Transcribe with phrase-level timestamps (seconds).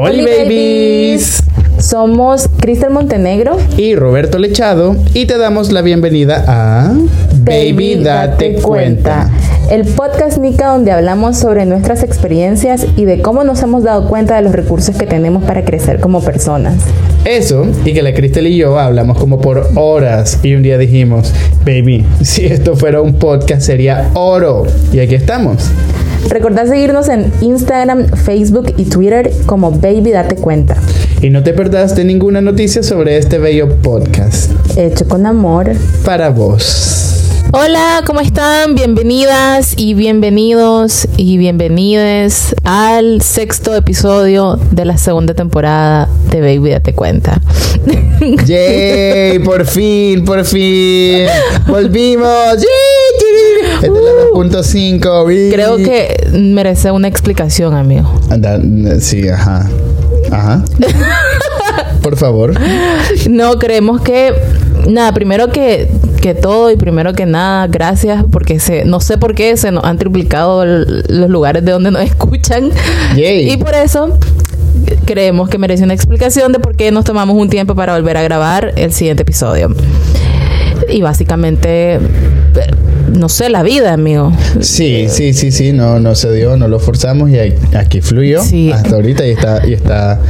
[0.00, 1.42] Hola babies.
[1.80, 6.92] Somos Cristel Montenegro y Roberto Lechado y te damos la bienvenida a
[7.40, 9.28] Baby, Date Cuenta.
[9.72, 14.36] El podcast Nica donde hablamos sobre nuestras experiencias y de cómo nos hemos dado cuenta
[14.36, 16.76] de los recursos que tenemos para crecer como personas.
[17.24, 21.34] Eso, y que la Cristel y yo hablamos como por horas y un día dijimos,
[21.66, 24.64] baby, si esto fuera un podcast sería oro.
[24.92, 25.72] Y aquí estamos.
[26.28, 30.76] Recordá seguirnos en Instagram, Facebook y Twitter como Baby Date Cuenta.
[31.22, 34.52] Y no te perdás de ninguna noticia sobre este bello podcast.
[34.76, 35.72] Hecho con amor.
[36.04, 37.18] Para vos.
[37.52, 38.74] Hola, ¿cómo están?
[38.74, 46.92] Bienvenidas y bienvenidos y bienvenides al sexto episodio de la segunda temporada de Baby Date
[46.92, 47.40] Cuenta.
[48.46, 49.38] ¡Yay!
[49.38, 51.26] Por fin, por fin.
[51.66, 52.56] Volvimos.
[52.58, 52.87] ¡Yay!
[53.82, 55.50] Este es la 2.5.
[55.52, 58.12] Creo que merece una explicación, amigo.
[59.00, 59.68] Sí, ajá.
[60.30, 60.64] Ajá.
[62.02, 62.54] por favor.
[63.28, 64.34] No, creemos que.
[64.88, 65.88] Nada, primero que,
[66.22, 69.84] que todo y primero que nada, gracias porque se, no sé por qué se nos
[69.84, 72.70] han triplicado el- los lugares de donde nos escuchan.
[73.16, 73.50] Yay.
[73.52, 74.16] Y por eso
[75.04, 78.22] creemos que merece una explicación de por qué nos tomamos un tiempo para volver a
[78.22, 79.74] grabar el siguiente episodio.
[80.88, 81.98] Y básicamente,
[83.12, 84.32] no sé, la vida, amigo.
[84.60, 87.38] Sí, sí, sí, sí, no, no se dio, no lo forzamos y
[87.76, 88.70] aquí fluyó Sí.
[88.72, 90.20] hasta ahorita y está, y está,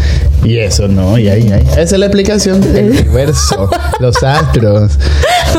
[0.45, 1.19] y eso, ¿no?
[1.19, 1.63] Y ahí, ahí.
[1.73, 4.93] Esa es la explicación del universo, los astros.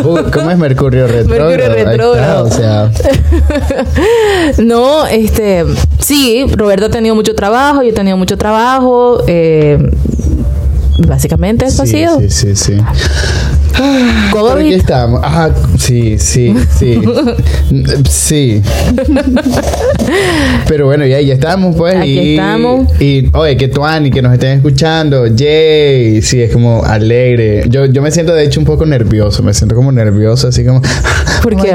[0.03, 1.50] Uh, ¿Cómo es Mercurio retrógrado?
[1.50, 2.45] Mercurio retrógrado.
[2.45, 2.92] o sea,
[4.59, 5.66] No, este,
[6.00, 9.23] sí, Roberto ha tenido mucho trabajo, yo he tenido mucho trabajo.
[9.28, 9.78] eh,
[11.08, 12.20] básicamente eso ha sido.
[12.20, 12.78] sí, sí, sí.
[14.31, 14.73] Por aquí COVID.
[14.73, 15.22] estamos.
[15.23, 17.02] Ajá, sí, sí, sí.
[18.09, 18.61] sí.
[20.67, 21.95] Pero bueno, ya, ya estamos, pues.
[21.95, 23.02] Aquí y, estamos.
[23.02, 25.27] Y, oye, que Tuani, que nos estén escuchando.
[25.27, 26.22] Yay.
[26.22, 27.66] Sí, es como alegre.
[27.69, 29.44] Yo, yo me siento, de hecho, un poco nervioso.
[29.44, 30.81] Me siento como nervioso, así como.
[31.44, 31.73] ¿Por oh qué,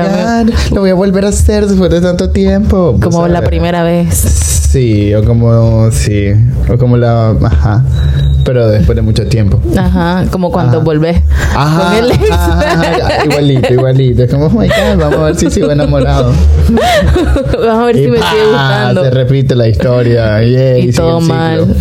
[0.74, 2.96] Lo voy a volver a hacer después de tanto tiempo.
[3.00, 4.14] Pues, Como la primera vez.
[4.14, 5.90] Sí, o como.
[5.90, 6.32] Sí.
[6.68, 7.30] O como la.
[7.30, 7.84] Ajá.
[8.44, 9.60] Pero después de mucho tiempo.
[9.76, 10.84] Ajá, como cuando Ajá.
[10.84, 11.20] volvés
[11.54, 12.30] Ajá, con el ex.
[12.30, 14.22] ajá, igualito, igualito.
[14.24, 16.32] Es como, oh my God, vamos a ver si sigo enamorado.
[17.58, 19.04] Vamos a ver si Y me sigue gustando.
[19.04, 20.42] Se repite la historia.
[20.42, 21.74] yay, Y sigue todo mal.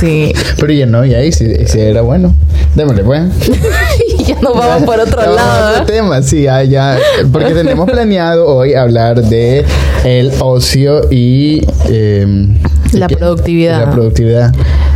[0.00, 0.32] Sí.
[0.58, 2.34] Pero ya no, y ahí sí, sí era bueno.
[2.74, 3.22] Démosle, pues.
[4.26, 5.70] ya nos vamos por otro Ya lado.
[5.70, 5.86] otro ¿eh?
[5.86, 6.98] tema, sí, ya, ya.
[7.32, 9.64] Porque tenemos planeado hoy hablar de
[10.04, 11.66] el ocio y...
[11.88, 12.56] em,
[12.92, 13.16] La ¿qué?
[13.16, 13.86] productividad.
[13.86, 14.52] La productividad.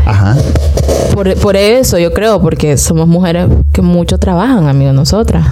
[0.06, 0.36] Ajá.
[1.14, 5.46] Por, por eso yo creo, porque somos mujeres que mucho trabajan, amigo, nosotras.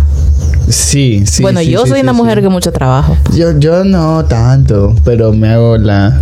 [0.69, 1.43] Sí, sí.
[1.43, 3.17] bueno, sí, yo sí, soy sí, una mujer que mucho trabajo.
[3.35, 6.21] Yo, yo no tanto, pero me hago la...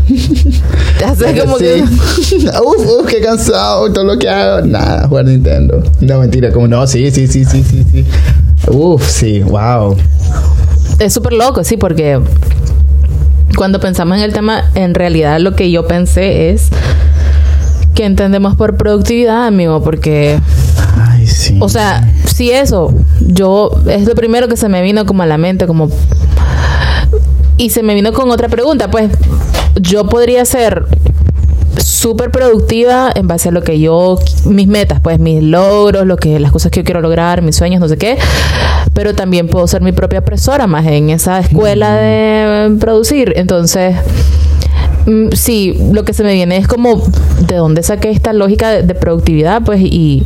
[0.99, 1.65] Te hace como sí.
[1.65, 1.83] que...
[2.65, 4.67] uf, uf, qué cansado, todo lo que hago.
[4.67, 5.83] Nada, jugar Nintendo.
[6.01, 8.05] No, mentira, como no, sí, sí, sí, sí, sí, sí.
[8.69, 9.97] Uf, sí, wow.
[10.99, 12.19] Es súper loco, sí, porque
[13.57, 16.69] cuando pensamos en el tema, en realidad lo que yo pensé es
[17.99, 20.39] que entendemos por productividad, amigo, porque,
[20.97, 21.59] Ay, sí.
[21.61, 25.37] o sea, sí eso, yo, es lo primero que se me vino como a la
[25.37, 25.91] mente, como...
[27.57, 29.11] Y se me vino con otra pregunta, pues
[29.81, 30.87] yo podría ser
[31.79, 36.39] súper productiva en base a lo que yo, mis metas, pues mis logros, lo que,
[36.39, 38.17] las cosas que yo quiero lograr, mis sueños, no sé qué,
[38.93, 43.33] pero también puedo ser mi propia profesora más en esa escuela de producir.
[43.35, 44.48] Entonces, mm,
[45.33, 47.03] sí, lo que se me viene es como
[47.47, 50.25] de dónde saqué esta lógica de, de productividad, pues, y,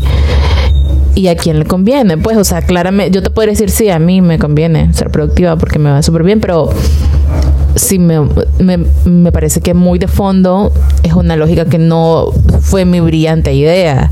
[1.15, 2.19] y a quién le conviene.
[2.19, 5.57] Pues, o sea, claramente, yo te podría decir, sí, a mí me conviene ser productiva
[5.57, 6.71] porque me va súper bien, pero
[7.75, 8.21] sí me,
[8.59, 10.73] me, me parece que muy de fondo
[11.03, 12.27] es una lógica que no
[12.61, 14.11] fue mi brillante idea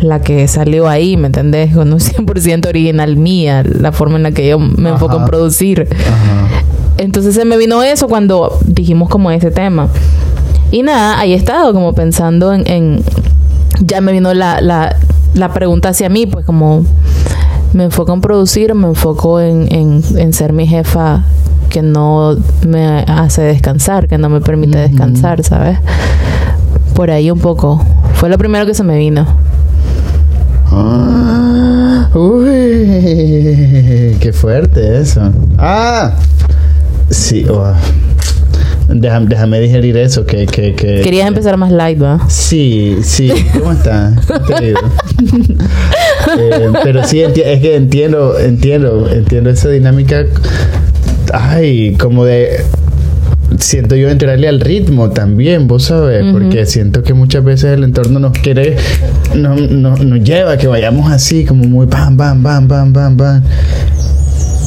[0.00, 1.74] la que salió ahí, ¿me entendés?
[1.74, 5.88] Con un 100% original mía, la forma en la que yo me enfoco en producir.
[5.90, 6.62] Ajá.
[6.98, 9.88] Entonces se me vino eso cuando dijimos como ese tema.
[10.70, 12.66] Y nada, ahí he estado como pensando en...
[12.66, 13.02] en-
[13.80, 14.96] ya me vino la, la,
[15.34, 16.84] la pregunta hacia mí, pues como
[17.74, 21.24] me enfoco en producir, me enfoco en, en, en ser mi jefa
[21.68, 22.36] que no
[22.66, 25.78] me hace descansar, que no me permite descansar, ¿sabes?
[26.94, 27.84] Por ahí un poco.
[28.14, 29.26] Fue lo primero que se me vino.
[30.72, 32.46] Ah, uy,
[34.20, 35.20] qué fuerte eso.
[35.58, 36.12] Ah,
[37.10, 37.46] sí.
[37.48, 37.74] oh.
[38.88, 41.00] Déjame, déjame digerir eso, que, que, que...
[41.02, 42.20] Querías empezar más light, ¿va?
[42.28, 43.32] Sí, sí.
[43.58, 44.14] ¿Cómo estás?
[46.38, 50.24] Eh, pero sí, es que entiendo, entiendo, entiendo esa dinámica.
[51.32, 52.64] Ay, como de
[53.58, 58.18] siento yo entrarle al ritmo también, vos sabes, porque siento que muchas veces el entorno
[58.18, 58.76] nos quiere,
[59.34, 63.16] nos, nos, nos lleva a que vayamos así, como muy bam, bam, bam, bam, bam,
[63.16, 63.42] bam.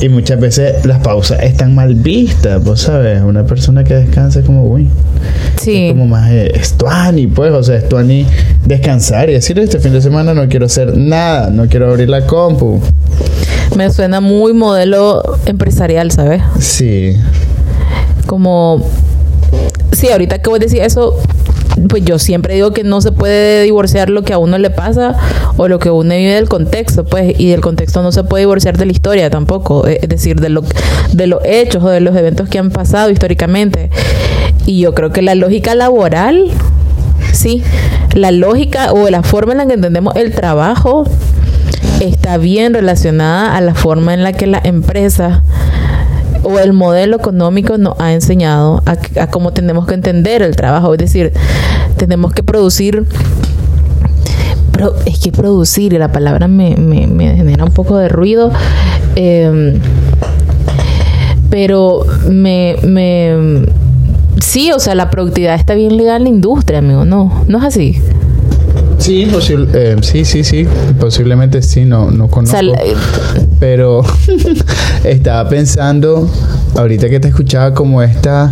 [0.01, 4.46] Y muchas veces las pausas están mal vistas, vos sabes, una persona que descansa es
[4.46, 4.88] como, uy,
[5.60, 5.88] Sí.
[5.88, 8.25] es como más eh, estuani, pues, o sea, estuani
[8.66, 12.25] descansar y decir, este fin de semana no quiero hacer nada, no quiero abrir la
[12.25, 12.80] compu.
[13.75, 16.42] Me suena muy modelo empresarial, ¿sabes?
[16.60, 17.16] Sí,
[18.25, 18.86] Como...
[19.92, 21.18] Sí, ahorita que voy a decir eso,
[21.88, 25.16] pues yo siempre digo que no se puede divorciar lo que a uno le pasa
[25.57, 28.77] o lo que uno vive del contexto, pues, y del contexto no se puede divorciar
[28.77, 30.63] de la historia tampoco, eh, es decir, de, lo,
[31.13, 33.89] de los hechos o de los eventos que han pasado históricamente.
[34.66, 36.51] Y yo creo que la lógica laboral,
[37.31, 37.63] sí,
[38.13, 41.06] la lógica o la forma en la que entendemos el trabajo
[42.00, 45.44] está bien relacionada a la forma en la que la empresa
[46.44, 50.94] o el modelo económico nos ha enseñado a, a cómo tenemos que entender el trabajo.
[50.94, 51.33] Es decir,
[51.97, 53.06] tenemos que producir.
[54.71, 58.51] Pro- es que producir, la palabra me, me- me genera un poco de ruido.
[59.15, 59.80] eh,
[61.50, 63.65] pero me, me.
[64.39, 67.06] Sí, o sea, la productividad está bien ligada a la industria, amigo.
[67.06, 68.01] No, no es así.
[69.00, 70.68] Sí, posible, eh, sí, sí, sí,
[71.00, 72.57] posiblemente sí, no, no conozco.
[73.60, 74.04] Pero
[75.04, 76.30] estaba pensando,
[76.75, 78.51] ahorita que te escuchaba, como esta,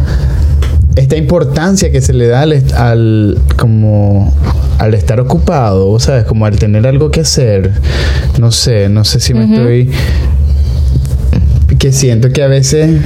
[0.95, 4.33] esta importancia que se le da al, como
[4.79, 6.25] al estar ocupado, ¿vos ¿sabes?
[6.25, 7.71] Como al tener algo que hacer.
[8.39, 9.89] No sé, no sé si me estoy.
[11.77, 12.99] Que siento que a veces.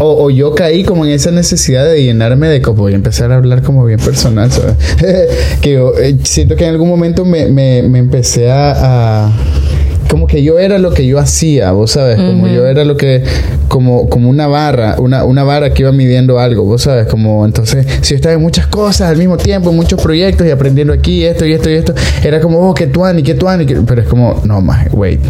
[0.00, 3.32] O, o yo caí como en esa necesidad de llenarme de como voy a empezar
[3.32, 4.76] a hablar como bien personal, ¿sabes?
[5.60, 9.32] que yo eh, siento que en algún momento me, me, me empecé a, a-
[10.08, 13.22] como que yo era lo que yo hacía, vos sabes, como yo era lo que,
[13.68, 17.86] como, como una barra, una, una barra que iba midiendo algo, vos sabes, como entonces,
[18.00, 21.24] si yo estaba en muchas cosas al mismo tiempo, en muchos proyectos y aprendiendo aquí,
[21.24, 21.92] esto y esto y esto,
[22.24, 25.20] era como, oh, que tuani, que tuani, pero es como, no más, wait.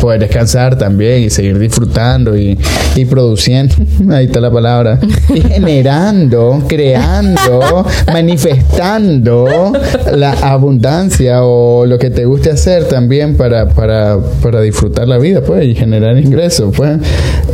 [0.00, 2.58] Poder descansar también y seguir disfrutando y,
[2.96, 3.74] y produciendo,
[4.10, 4.98] ahí está la palabra,
[5.28, 9.72] y generando, creando, manifestando
[10.14, 15.42] la abundancia o lo que te guste hacer también para, para, para disfrutar la vida,
[15.42, 16.98] pues, y generar ingresos, pues.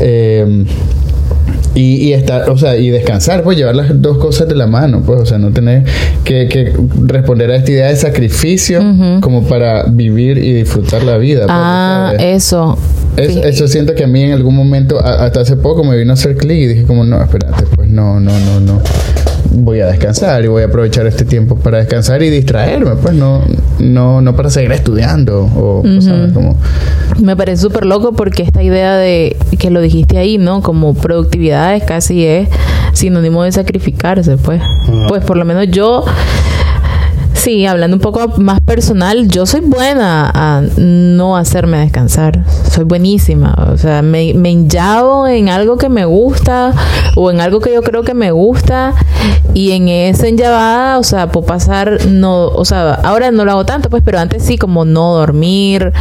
[0.00, 0.64] Eh,
[1.76, 5.02] y, y estar, o sea, y descansar, pues llevar las dos cosas de la mano,
[5.04, 5.84] pues, o sea, no tener
[6.24, 6.72] que, que
[7.04, 8.82] responder a esta idea de sacrificio
[9.20, 11.40] como para vivir y disfrutar la vida.
[11.42, 12.78] pues, ah, eso.
[13.16, 13.40] Es- Sí.
[13.44, 16.14] eso siento que a mí en algún momento, a- hasta hace poco, me vino a
[16.14, 18.80] hacer clic y dije como, no, espérate, pues no, no, no, no.
[19.58, 23.42] Voy a descansar y voy a aprovechar este tiempo para descansar y distraerme, pues no,
[23.78, 26.32] no, no para seguir estudiando o, ¿sabes?
[26.32, 26.56] Como,
[27.22, 30.60] Me parece súper loco porque esta idea de que lo dijiste ahí, ¿no?
[30.60, 32.48] Como productividad es casi es
[32.92, 34.60] sinónimo de sacrificarse, pues.
[35.08, 36.04] Pues por lo menos yo,
[37.46, 42.42] sí, hablando un poco más personal, yo soy buena a no hacerme descansar.
[42.68, 43.54] Soy buenísima.
[43.72, 46.74] O sea, me, me en algo que me gusta
[47.14, 48.94] o en algo que yo creo que me gusta
[49.54, 53.64] y en esa enllavada, o sea, puedo pasar, no, o sea, ahora no lo hago
[53.64, 55.92] tanto, pues, pero antes sí, como no dormir,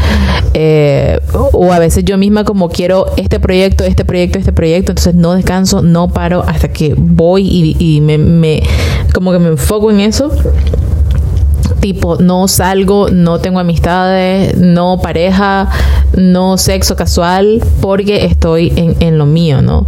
[0.55, 5.13] eh, o a veces yo misma como quiero este proyecto, este proyecto, este proyecto, entonces
[5.13, 8.63] no descanso, no paro hasta que voy y, y me, me,
[9.13, 10.31] como que me enfoco en eso
[11.79, 15.69] tipo no salgo, no tengo amistades, no pareja,
[16.15, 19.85] no sexo casual, porque estoy en, en lo mío, ¿no?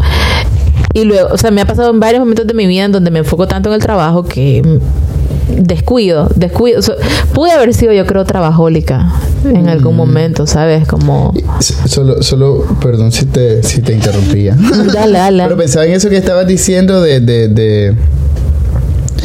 [0.93, 3.11] Y luego, o sea, me ha pasado en varios momentos de mi vida en donde
[3.11, 6.79] me enfoco tanto en el trabajo que mm, descuido, descuido.
[6.79, 6.95] O sea,
[7.33, 9.11] pude haber sido, yo creo, trabajólica
[9.45, 10.87] en algún momento, ¿sabes?
[10.87, 11.33] Como...
[11.59, 14.57] Solo, solo, perdón si te, si te interrumpía.
[14.93, 15.43] Dale, dale.
[15.43, 17.95] Pero pensaba en eso que estabas diciendo de, de, de,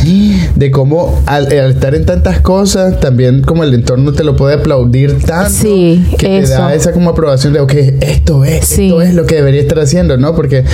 [0.04, 4.54] de cómo al, al estar en tantas cosas, también como el entorno te lo puede
[4.54, 5.50] aplaudir tanto.
[5.50, 8.86] Sí, que te da esa como aprobación de, ok, esto es, Sí.
[8.88, 10.34] esto es lo que debería estar haciendo, ¿no?
[10.34, 10.64] Porque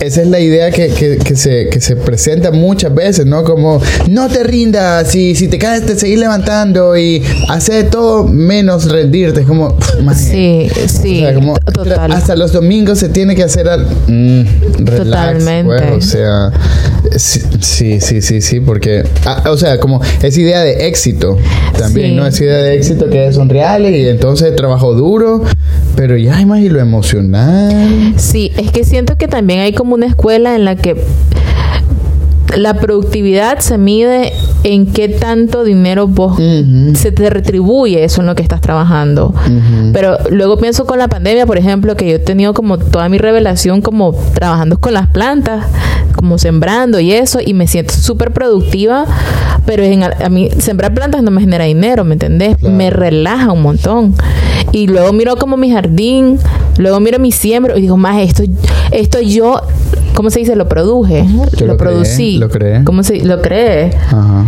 [0.00, 3.44] esa es la idea que, que, que se, que se presenta muchas veces, ¿no?
[3.44, 8.90] Como, no te rindas, y si te caes te seguir levantando y hacer todo menos
[8.90, 9.40] rendirte.
[9.42, 12.12] Es como, maje, Sí, sí, o sea, como, total.
[12.12, 14.42] hasta los domingos se tiene que hacer al, mm,
[14.84, 15.64] relax, Totalmente.
[15.64, 16.52] pues, o sea,
[17.16, 21.36] sí, sí, sí, sí, porque, ah, o sea, como esa idea de éxito
[21.78, 22.14] también, Sí.
[22.16, 22.26] ¿no?
[22.26, 25.42] Esa idea de éxito que son reales y entonces trabajo duro,
[25.96, 28.14] pero ya, y lo emocional.
[28.16, 30.96] Sí, es que siento que también hay como una escuela en la que
[32.56, 34.32] la productividad se mide
[34.64, 36.36] en qué tanto dinero vos
[36.94, 39.34] se te retribuye eso en lo que estás trabajando.
[39.92, 43.18] Pero luego pienso con la pandemia, por ejemplo, que yo he tenido como toda mi
[43.18, 45.66] revelación como trabajando con las plantas,
[46.14, 49.06] como sembrando y eso, y me siento súper productiva,
[49.64, 52.56] pero en, a mí sembrar plantas no me genera dinero, ¿me entendés?
[52.56, 52.74] Claro.
[52.74, 54.14] Me relaja un montón.
[54.72, 56.38] Y luego miro como mi jardín,
[56.78, 58.42] luego miro mi siembra y digo, más esto,
[58.90, 59.62] esto yo,
[60.14, 60.56] ¿cómo se dice?
[60.56, 62.38] Lo produje, lo, creé, producí.
[62.38, 62.84] lo creé.
[62.84, 63.90] ¿Cómo se lo creé?
[64.06, 64.44] Ajá.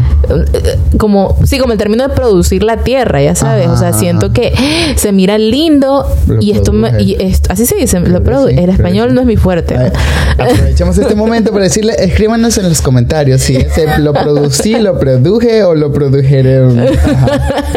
[0.98, 3.98] como sí como el término de producir la tierra ya sabes Ajá, o sea ajá.
[3.98, 4.52] siento que
[4.96, 8.48] se mira lindo Lo y esto me, y esto, así se dice lo que produ-
[8.50, 9.14] sí, el español sí.
[9.14, 9.90] no es mi fuerte Ay,
[10.38, 15.62] Aprovechamos este momento para decirle, escríbanos en los comentarios si ese lo producí, lo produje
[15.64, 16.78] o lo produjeron.
[16.80, 17.26] Ajá.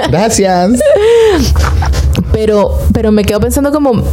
[0.09, 0.71] Gracias.
[2.31, 4.03] pero pero me quedo pensando como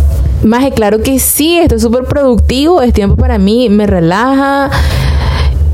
[0.44, 4.70] más claro que sí esto es súper productivo es tiempo para mí me relaja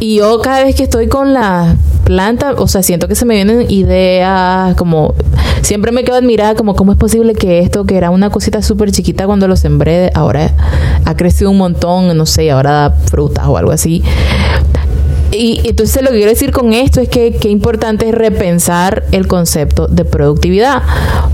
[0.00, 3.34] y yo cada vez que estoy con la planta, o sea, siento que se me
[3.34, 5.14] vienen ideas, como
[5.60, 8.92] siempre me quedo admirada como cómo es posible que esto, que era una cosita súper
[8.92, 10.54] chiquita cuando lo sembré, ahora
[11.04, 14.04] ha crecido un montón, no sé, ahora da frutas o algo así.
[15.38, 19.28] Y entonces lo que quiero decir con esto es que qué importante es repensar el
[19.28, 20.82] concepto de productividad,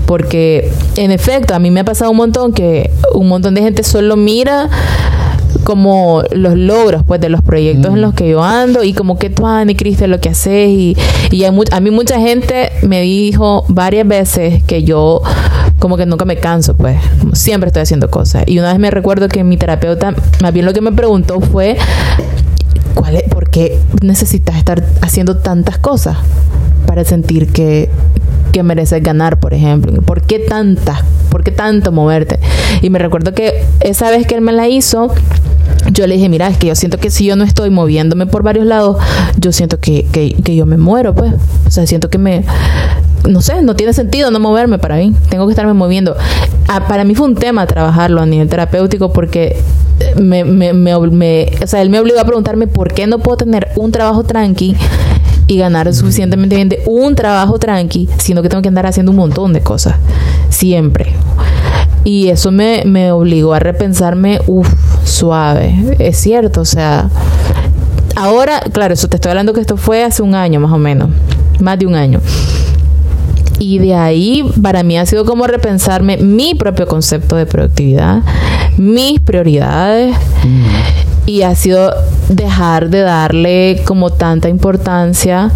[0.05, 3.81] porque en efecto a mí me ha pasado un montón que un montón de gente
[3.81, 4.69] solo mira
[5.63, 9.31] como los logros pues de los proyectos en los que yo ando y como que
[9.31, 10.95] tú Ani Cristian lo que haces y,
[11.31, 15.23] y hay a mí mucha gente me dijo varias veces que yo
[15.79, 18.43] como que nunca me canso pues como siempre estoy haciendo cosas.
[18.45, 21.77] Y una vez me recuerdo que mi terapeuta más bien lo que me preguntó fue
[22.95, 26.17] ¿cuál es, ¿por qué necesitas estar haciendo tantas cosas
[26.87, 27.89] para sentir que,
[28.51, 29.93] que mereces ganar, por ejemplo?
[30.01, 30.99] ¿Por qué tantas?
[31.29, 32.39] ¿Por qué tanto moverte?
[32.81, 35.13] Y me recuerdo que esa vez que él me la hizo,
[35.91, 38.43] yo le dije, mira, es que yo siento que si yo no estoy moviéndome por
[38.43, 38.97] varios lados,
[39.37, 41.33] yo siento que, que, que yo me muero, pues.
[41.67, 42.43] O sea, siento que me...
[43.27, 45.11] No sé, no tiene sentido no moverme para mí.
[45.29, 46.15] Tengo que estarme moviendo.
[46.67, 49.57] Ah, para mí fue un tema trabajarlo a nivel terapéutico porque
[50.15, 53.37] me, me, me, me- o sea, él me obligó a preguntarme por qué no puedo
[53.37, 54.75] tener un trabajo tranqui
[55.47, 59.17] y ganar suficientemente bien de un trabajo tranqui, sino que tengo que andar haciendo un
[59.17, 59.95] montón de cosas.
[60.49, 61.13] Siempre.
[62.03, 64.71] Y eso me, me obligó a repensarme, uff,
[65.03, 65.95] suave.
[65.99, 67.09] Es cierto, o sea,
[68.15, 71.09] ahora, claro, eso te estoy hablando que esto fue hace un año más o menos,
[71.59, 72.21] más de un año.
[73.57, 78.21] Y de ahí para mí ha sido como repensarme mi propio concepto de productividad,
[78.77, 80.15] mis prioridades
[81.25, 81.93] y ha sido
[82.29, 85.51] dejar de darle como tanta importancia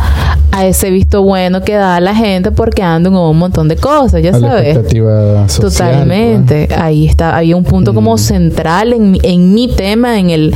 [0.52, 4.22] a ese visto bueno que da la gente porque ando en un montón de cosas,
[4.22, 4.76] ya A sabes.
[4.76, 5.48] social.
[5.92, 6.70] Totalmente.
[6.76, 7.38] Ahí está.
[7.38, 10.54] Había un punto como central en, mi- en mi tema, en el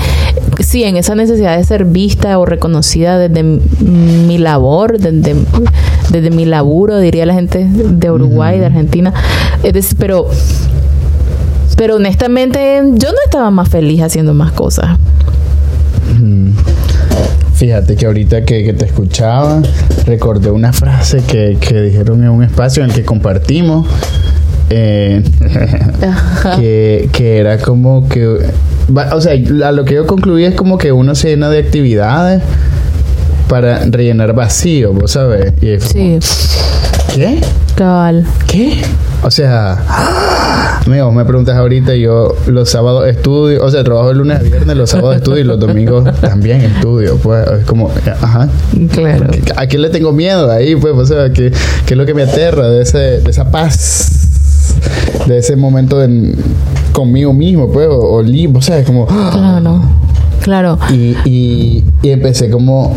[0.59, 5.35] sí, en esa necesidad de ser vista o reconocida desde mi labor, desde,
[6.09, 9.13] desde mi laburo, diría la gente de Uruguay, de Argentina.
[9.63, 10.27] Es decir, pero
[11.77, 14.97] pero honestamente yo no estaba más feliz haciendo más cosas.
[17.63, 19.61] Fíjate que ahorita que, que te escuchaba,
[20.05, 23.87] recordé una frase que, que dijeron en un espacio en el que compartimos.
[24.69, 25.23] eh,
[26.57, 29.31] que, que era como que o sea
[29.65, 32.41] a lo que yo concluí es como que uno se llena de actividades
[33.47, 36.19] para rellenar vacío vos sabes y es como, Sí,
[37.15, 37.39] ¿qué?
[37.75, 38.25] cabal.
[38.47, 38.81] ¿qué?
[39.21, 39.77] o sea
[40.85, 44.75] amigo me preguntas ahorita yo los sábados estudio o sea trabajo de lunes a viernes
[44.75, 47.89] los sábados estudio y los domingos también estudio pues es como
[48.21, 48.49] ajá
[48.91, 49.27] Claro.
[49.55, 50.75] ¿A quién le tengo miedo ahí?
[50.75, 51.51] Pues, o sea, ¿qué,
[51.85, 54.27] qué es lo que me aterra de, ese, de esa paz?
[55.27, 56.35] De ese momento en-
[56.91, 59.05] conmigo mismo, pues, o, o libre, o sea, es como...
[59.05, 59.81] Claro.
[60.41, 60.79] Claro.
[60.91, 62.95] Y, y, y empecé como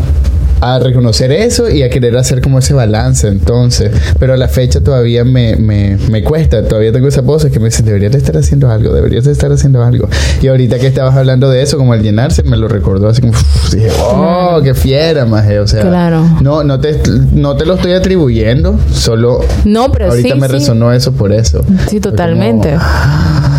[0.61, 3.91] a reconocer eso y a querer hacer como ese balance entonces.
[4.19, 7.65] Pero a la fecha todavía me, me, me cuesta, todavía tengo esa voz que me
[7.65, 10.09] dice, deberías de estar haciendo algo, deberías de estar haciendo algo.
[10.41, 13.33] Y ahorita que estabas hablando de eso, como al llenarse, me lo recordó así como,
[13.71, 15.59] dije, oh, qué fiera, maje.
[15.59, 16.23] O sea, Claro.
[16.41, 16.99] no, no, te,
[17.33, 20.53] no te lo estoy atribuyendo, solo No, pero ahorita sí, me sí.
[20.53, 21.61] resonó eso por eso.
[21.89, 22.69] Sí, totalmente.
[22.71, 23.56] como,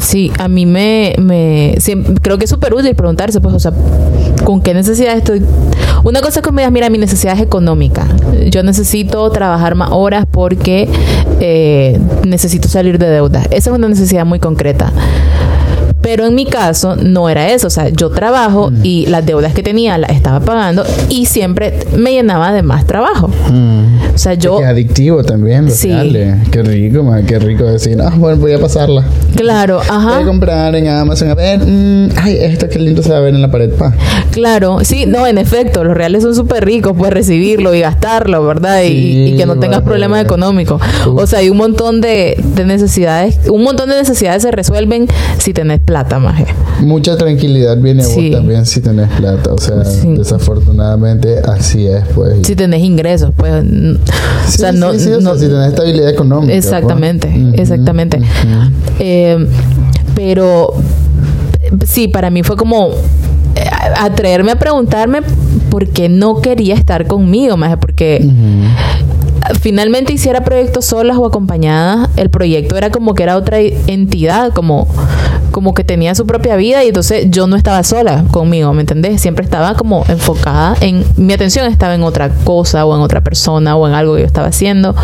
[0.00, 3.72] Sí, a mí me, me siem- creo que es súper útil preguntarse, pues, o sea,
[4.44, 5.42] ¿con qué necesidad estoy?
[6.04, 8.06] Una cosa es que me digas, mira, mi necesidad es económica.
[8.50, 10.88] Yo necesito trabajar más horas porque
[11.40, 13.42] eh, necesito salir de deuda.
[13.50, 14.92] Esa es una necesidad muy concreta.
[16.10, 17.66] Pero en mi caso no era eso.
[17.66, 18.80] O sea, yo trabajo Mm.
[18.82, 23.28] y las deudas que tenía las estaba pagando y siempre me llenaba de más trabajo.
[23.50, 24.14] Mm.
[24.14, 24.56] O sea, yo...
[24.56, 25.88] Que es adictivo también, Sí.
[25.88, 26.48] reales.
[26.50, 29.04] Qué rico, man, qué rico decir, ah, bueno, voy a pasarla.
[29.36, 30.24] Claro, Voy a ajá.
[30.24, 33.42] comprar en Amazon, a ver, mm, ay, esto qué lindo se va a ver en
[33.42, 33.92] la pared, pa.
[34.30, 38.82] Claro, sí, no, en efecto, los reales son súper ricos, puedes recibirlo y gastarlo, ¿verdad?
[38.84, 40.80] Y- Sí, y, que no tengas problemas económicos.
[41.06, 41.22] Uf.
[41.22, 45.06] O sea, hay un montón de, de necesidades, un montón de necesidades se resuelven
[45.38, 46.46] si tenés plata, maje.
[46.80, 49.52] Mucha tranquilidad viene a vos también si tenés plata.
[49.52, 50.14] O sea, Sí.
[50.16, 52.46] desafortunadamente así es, pues.
[52.46, 53.52] Si tenés ingresos, pues.
[53.52, 54.88] o sea, no.
[54.88, 56.52] o sea, si tenés estabilidad económica.
[56.52, 56.64] pues.
[56.64, 58.20] exactamente, exactamente.
[58.98, 59.46] Eh,
[60.14, 60.74] pero
[61.86, 63.60] sí, para mí fue como eh,
[64.00, 65.20] atreverme a preguntarme
[65.70, 68.26] por qué no quería estar conmigo, maje, porque.
[69.62, 74.86] Finalmente hiciera proyectos solas o acompañadas, el proyecto era como que era otra entidad, como,
[75.58, 79.20] como que tenía su propia vida y entonces yo no estaba sola conmigo, ¿me entendés?
[79.20, 83.74] Siempre estaba como enfocada en, mi atención estaba en otra cosa o en otra persona
[83.74, 84.94] o en algo que yo estaba haciendo.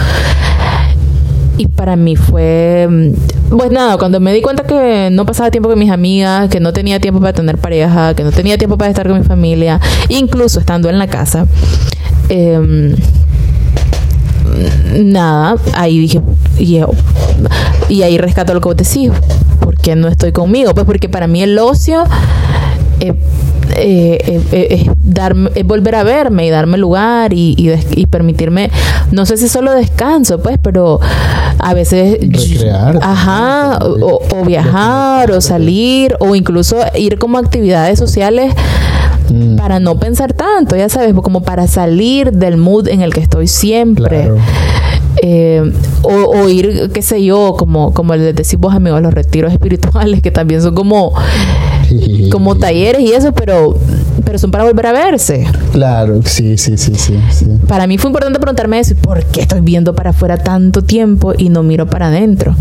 [1.59, 5.69] Y para mí fue, mm, pues nada, cuando me di cuenta que no pasaba tiempo
[5.69, 8.91] con mis amigas, que no tenía tiempo para tener pareja, que no tenía tiempo para
[8.91, 11.49] estar con mi familia, incluso estando en la casa,
[12.29, 12.95] em,
[15.01, 16.21] nada, ahí dije,
[16.61, 16.81] y,
[17.89, 19.11] y ahí rescato lo que vos decís,
[19.85, 20.73] ¿por qué no estoy conmigo?
[20.75, 22.05] Pues porque para mí el ocio
[23.00, 23.12] eh,
[23.76, 27.87] eh, eh, eh, es, darme, es volver a verme y darme lugar y, y, des-
[27.95, 28.71] y permitirme,
[29.11, 31.00] no sé si solo descanso, pues, pero
[31.59, 32.19] a veces...
[32.21, 33.00] Recrearte.
[33.03, 38.55] Ajá, o, o viajar, o salir, o incluso ir como actividades sociales
[39.31, 39.57] Mm.
[39.57, 43.47] para no pensar tanto, ya sabes, como para salir del mood en el que estoy
[43.49, 44.09] siempre.
[44.25, 44.37] Claro.
[45.23, 49.52] Eh, o, o ir, qué sé yo, como, como les decís vos, amigos, los retiros
[49.52, 51.12] espirituales, que también son como,
[52.30, 53.78] como talleres y eso, pero,
[54.25, 55.47] pero son para volver a verse.
[55.73, 57.18] Claro, sí, sí, sí, sí.
[57.30, 57.47] sí.
[57.68, 61.49] Para mí fue importante preguntarme eso, ¿por qué estoy viendo para afuera tanto tiempo y
[61.49, 62.54] no miro para adentro?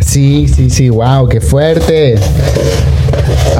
[0.00, 2.16] Sí, sí, sí, wow, qué fuerte.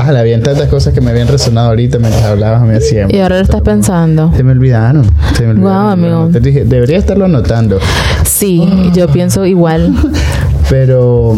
[0.01, 3.13] Ah, la habían tantas cosas que me habían resonado ahorita mientras hablabas, me hacían.
[3.13, 4.33] Y ahora lo estás pensando.
[4.37, 5.05] Se me olvidaron.
[5.37, 5.61] Se me olvidaron.
[5.61, 6.29] Guau, amigo.
[6.33, 7.81] Te dije, debería estarlo anotando.
[8.25, 8.65] Sí,
[8.95, 9.93] yo pienso igual.
[10.71, 11.37] Pero.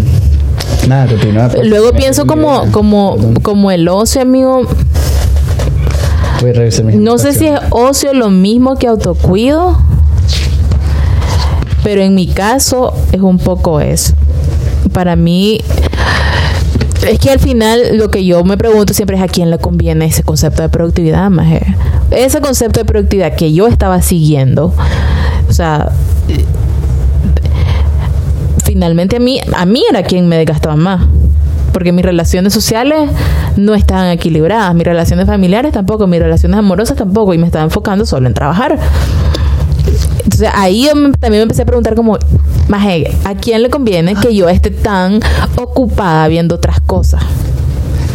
[0.87, 1.49] Nada, continúa.
[1.49, 1.67] pues.
[1.67, 2.73] Luego pienso mi como, idea.
[2.73, 3.35] como, Perdón.
[3.37, 4.63] como el ocio, amigo.
[6.43, 9.79] Voy a revisar mis No sé si es ocio lo mismo que autocuido,
[11.83, 14.13] pero en mi caso es un poco eso.
[14.93, 15.61] Para mí,
[17.09, 20.07] es que al final lo que yo me pregunto siempre es a quién le conviene
[20.07, 21.75] ese concepto de productividad, maje.
[22.11, 24.75] Ese concepto de productividad que yo estaba siguiendo,
[25.49, 25.91] o sea,
[28.65, 31.07] finalmente a mí, a mí era quien me desgastaba más.
[31.73, 33.11] Porque mis relaciones sociales
[33.57, 38.05] no estaban equilibradas, mis relaciones familiares tampoco, mis relaciones amorosas tampoco, y me estaba enfocando
[38.05, 38.79] solo en trabajar.
[40.25, 42.19] Entonces ahí yo me- también me empecé a preguntar como,
[42.69, 45.21] Maje, ¿a quién le conviene que yo esté tan
[45.57, 47.23] ocupada viendo otras cosas?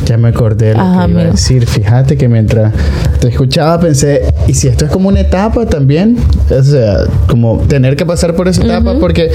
[0.06, 1.66] Ya me acordé de lo Ajá, que iba a decir.
[1.66, 2.72] Fíjate que mientras
[3.20, 6.18] te escuchaba pensé, ¿y si esto es como una etapa también?
[6.50, 9.32] O sea, como tener que pasar por esa etapa, porque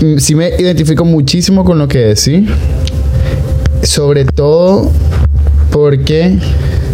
[0.00, 2.48] mm, sí me identifico muchísimo con lo que decís.
[3.82, 4.90] Sobre todo
[5.70, 6.38] porque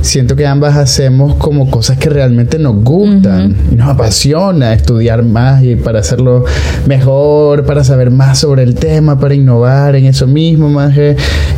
[0.05, 5.63] siento que ambas hacemos como cosas que realmente nos gustan y nos apasiona estudiar más
[5.65, 6.45] y para hacerlo
[6.87, 10.95] mejor, para saber más sobre el tema, para innovar en eso mismo, más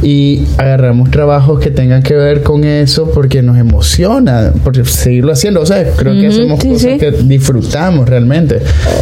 [0.02, 5.60] y agarramos trabajos que tengan que ver con eso porque nos emociona por seguirlo haciendo,
[5.60, 6.98] o sea, creo que hacemos sí, cosas sí.
[6.98, 8.60] que disfrutamos realmente.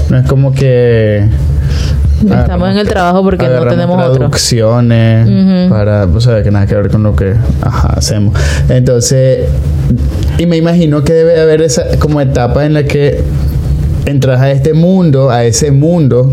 [0.08, 1.24] No es como que
[2.30, 4.14] Estamos en el trabajo porque no tenemos otro.
[4.16, 5.70] traducciones Ujú.
[5.74, 8.34] para, o sea, que nada que ver con lo que ajá, hacemos.
[8.68, 9.48] Entonces,
[10.38, 13.22] y me imagino que debe haber esa como etapa en la que
[14.06, 16.30] entras a este mundo, a ese mundo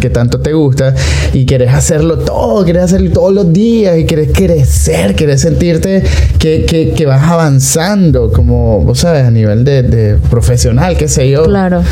[0.00, 0.94] que, tanto te gusta
[1.32, 6.02] y quieres hacerlo todo, quieres hacerlo todos los días y quieres crecer, quieres sentirte
[6.38, 11.30] que, que, que vas avanzando como, vos sabes, a nivel de, de profesional, qué sé
[11.30, 11.44] yo.
[11.44, 11.82] Claro.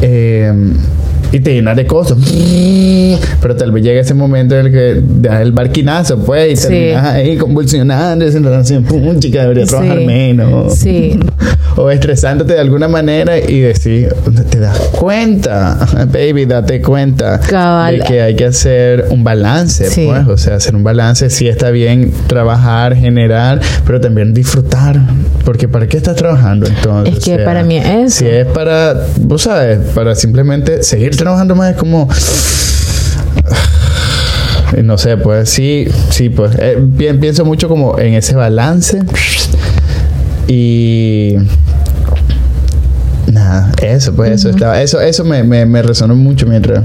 [0.00, 0.52] Eh,
[1.32, 2.18] y te llenas de cosas.
[3.40, 6.68] Pero tal vez llega ese momento en el que das el barquinazo, pues, y Sí.
[6.68, 9.70] terminas ahí convulsionando, y así, pum, chica, debería Sí.
[9.70, 10.74] trabajar menos.
[10.74, 11.18] Sí.
[11.80, 14.12] O estresándote de alguna manera y decir,
[14.50, 15.78] te das cuenta,
[16.12, 17.98] baby, date cuenta Cabal.
[18.00, 20.08] de que hay que hacer un balance, Sí.
[20.08, 24.98] pues, o sea, hacer un balance, sí está bien trabajar, generar, pero también disfrutar,
[25.44, 27.18] porque ¿para qué estás trabajando entonces?
[27.18, 28.14] Es que O sea, para mí es.
[28.14, 32.08] Si es para, vos sabes, para simplemente seguir trabajando más, es como...
[34.82, 39.00] No sé, pues sí, sí, pues eh, pi- pienso mucho como en ese balance
[40.46, 41.36] y
[43.32, 46.82] nada, eso, pues eso estaba, eso, eso me, me, me resonó mucho mientras.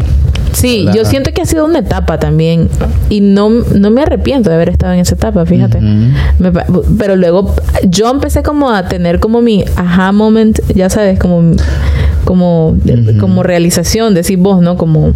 [0.54, 2.70] Sí, yo siento que ha sido una etapa también
[3.10, 5.82] y no, no me arrepiento de haber estado en esa etapa, fíjate.
[5.82, 6.52] Me
[6.98, 7.54] pero luego
[7.90, 11.56] yo empecé como a tener como mi aha moment, ya sabes, como
[12.26, 12.78] como
[13.20, 14.78] como realización, decís vos, ¿no?
[14.78, 15.14] Como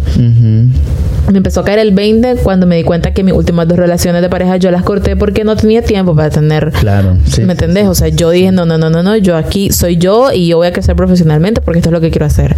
[1.30, 4.22] me empezó a caer el 20 cuando me di cuenta que mis últimas dos relaciones
[4.22, 7.42] de pareja yo las corté porque no tenía tiempo para tener Claro, sí.
[7.42, 7.86] ¿Me entendés?
[7.86, 10.56] O sea, yo dije, no, no, no, no, no, yo aquí soy yo y yo
[10.56, 12.56] voy a crecer profesionalmente porque esto es lo que quiero hacer.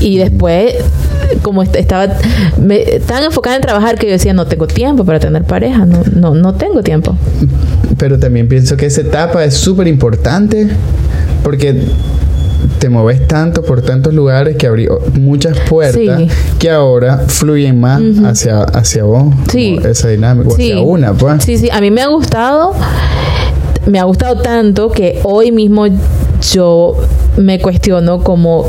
[0.00, 0.74] Y después,
[1.42, 2.06] como est- estaba
[2.62, 6.02] me- tan enfocada en trabajar que yo decía, no tengo tiempo para tener pareja, no,
[6.14, 7.16] no, no tengo tiempo.
[7.98, 10.68] Pero también pienso que esa etapa es súper importante
[11.42, 11.80] porque
[12.78, 16.28] te mueves tanto por tantos lugares que abrió muchas puertas Sí.
[16.58, 19.34] que ahora fluyen más hacia, hacia vos.
[19.50, 19.78] Sí.
[19.84, 20.70] Esa dinámica, Sí.
[20.72, 21.42] hacia una, pues.
[21.44, 22.72] Sí, sí, a mí me ha gustado,
[23.86, 25.86] me ha gustado tanto que hoy mismo
[26.52, 26.96] yo
[27.36, 28.66] me cuestiono como,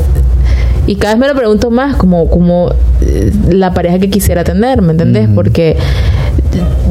[0.86, 2.70] y cada vez me lo pregunto más, como, como
[3.02, 5.28] eh, la pareja que quisiera tener, ¿me entendés?
[5.34, 5.76] Porque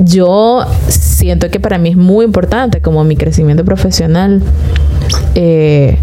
[0.03, 4.41] yo siento que para mí es muy importante como mi crecimiento profesional.
[5.36, 5.97] eh,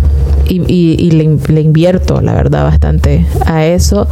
[0.46, 4.06] y, y- y le, in- le invierto, la verdad, bastante a eso.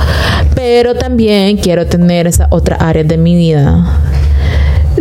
[0.54, 3.98] Pero también quiero tener esa otra área de mi vida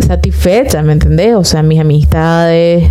[0.07, 1.35] satisfecha, ¿me entendés?
[1.35, 2.89] O sea, mis amistades,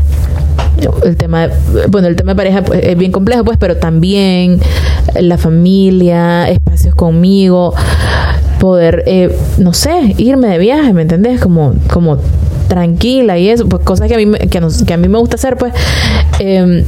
[1.04, 1.54] el tema de,
[1.88, 4.60] bueno, el tema de pareja pues, es bien complejo, pues, pero también
[5.18, 7.74] la familia, espacios conmigo,
[8.58, 11.40] poder, eh, no sé, irme de viaje, ¿me entendés?
[11.40, 12.18] Como, como
[12.68, 15.56] tranquila y eso, pues cosas que a mí, que, que a mí me gusta hacer,
[15.56, 15.72] pues.
[16.38, 16.84] em,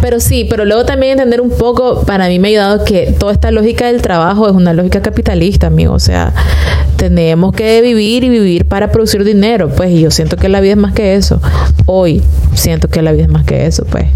[0.00, 3.32] pero sí, pero luego también entender un poco, para mí me ha ayudado que toda
[3.32, 5.94] esta lógica del trabajo es una lógica capitalista, amigo.
[5.94, 6.32] O sea,
[6.96, 9.90] tenemos que vivir y vivir para producir dinero, pues.
[9.90, 11.40] Y yo siento que la vida es más que eso.
[11.86, 12.22] Hoy
[12.54, 14.06] siento que la vida es más que eso, pues.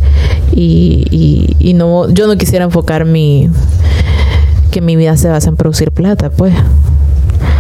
[0.53, 3.49] Y, y, y no, yo no quisiera enfocar mi
[4.71, 6.55] que mi vida se basa en producir plata, pues.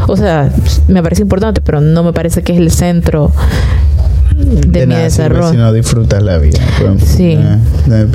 [0.08, 0.50] O sea,
[0.88, 3.30] me parece importante, pero no me parece que es el centro
[4.42, 5.50] de, mi desarrollo.
[5.50, 6.59] Si no disfrutas la vida.
[6.78, 7.05] pues.
[7.05, 7.33] Sí.
[7.33, 7.59] Eh,
[7.90, 8.07] eh,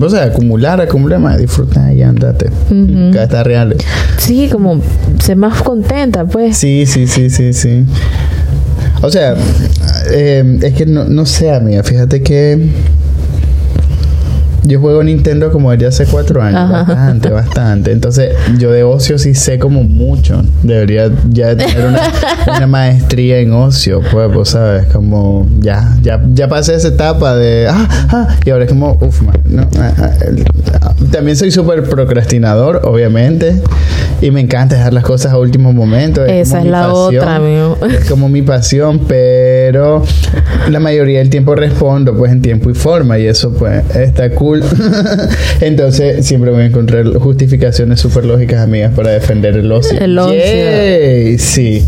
[0.00, 2.50] o sea, acumular, acumular más, disfrutar y andate.
[2.70, 3.10] Ujú.
[3.10, 3.76] Acá está real.
[4.18, 4.80] Sí, como
[5.20, 6.56] ser más contenta, pues.
[6.56, 7.84] Sí, sí, sí, sí, sí.
[9.02, 9.34] O sea,
[10.10, 11.82] eh, es que no, no sé, amiga.
[11.82, 12.70] Fíjate que
[14.66, 16.60] yo juego Nintendo como desde hace cuatro años.
[16.60, 16.84] Ajá.
[16.84, 17.92] Bastante, bastante.
[17.92, 20.42] Entonces, yo de ocio sí sé como mucho.
[20.62, 22.00] Debería ya tener una,
[22.56, 27.66] una maestría en ocio, pues, vos sabes, como ya, ya, ya pasé esa etapa de
[27.68, 30.10] ah, ah, y ahora es como, uff, man, no, ah, ah,
[30.82, 30.94] ah.
[31.10, 33.60] también soy súper procrastinador, obviamente,
[34.20, 36.24] y me encanta dejar las cosas a último momento.
[36.24, 37.16] Esa es la pasión.
[37.16, 37.78] otra, amigo.
[37.86, 40.04] Es como mi pasión, pero
[40.68, 44.55] la mayoría del tiempo respondo pues en tiempo y forma y eso pues está cool.
[45.60, 49.98] Entonces siempre voy a encontrar justificaciones súper lógicas, amigas, para defender el ocio.
[49.98, 50.38] El ocio.
[51.38, 51.84] Sí,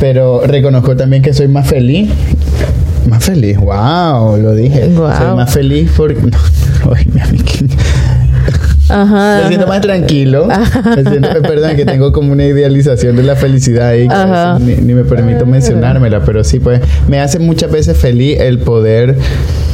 [0.00, 2.10] pero reconozco también que soy más feliz.
[3.08, 4.88] Más feliz, wow, lo dije.
[4.88, 5.16] Guau.
[5.16, 6.16] Soy más feliz porque...
[6.94, 7.44] Ay, mi amiga.
[8.88, 9.40] Ajá.
[9.42, 10.46] Me siento más tranquilo.
[10.46, 14.06] Me siento- eh, perdón, que tengo como una idealización de la felicidad ahí.
[14.58, 18.58] que ni, ni me permito mencionármela, pero sí, pues me hace muchas veces feliz el
[18.58, 19.16] poder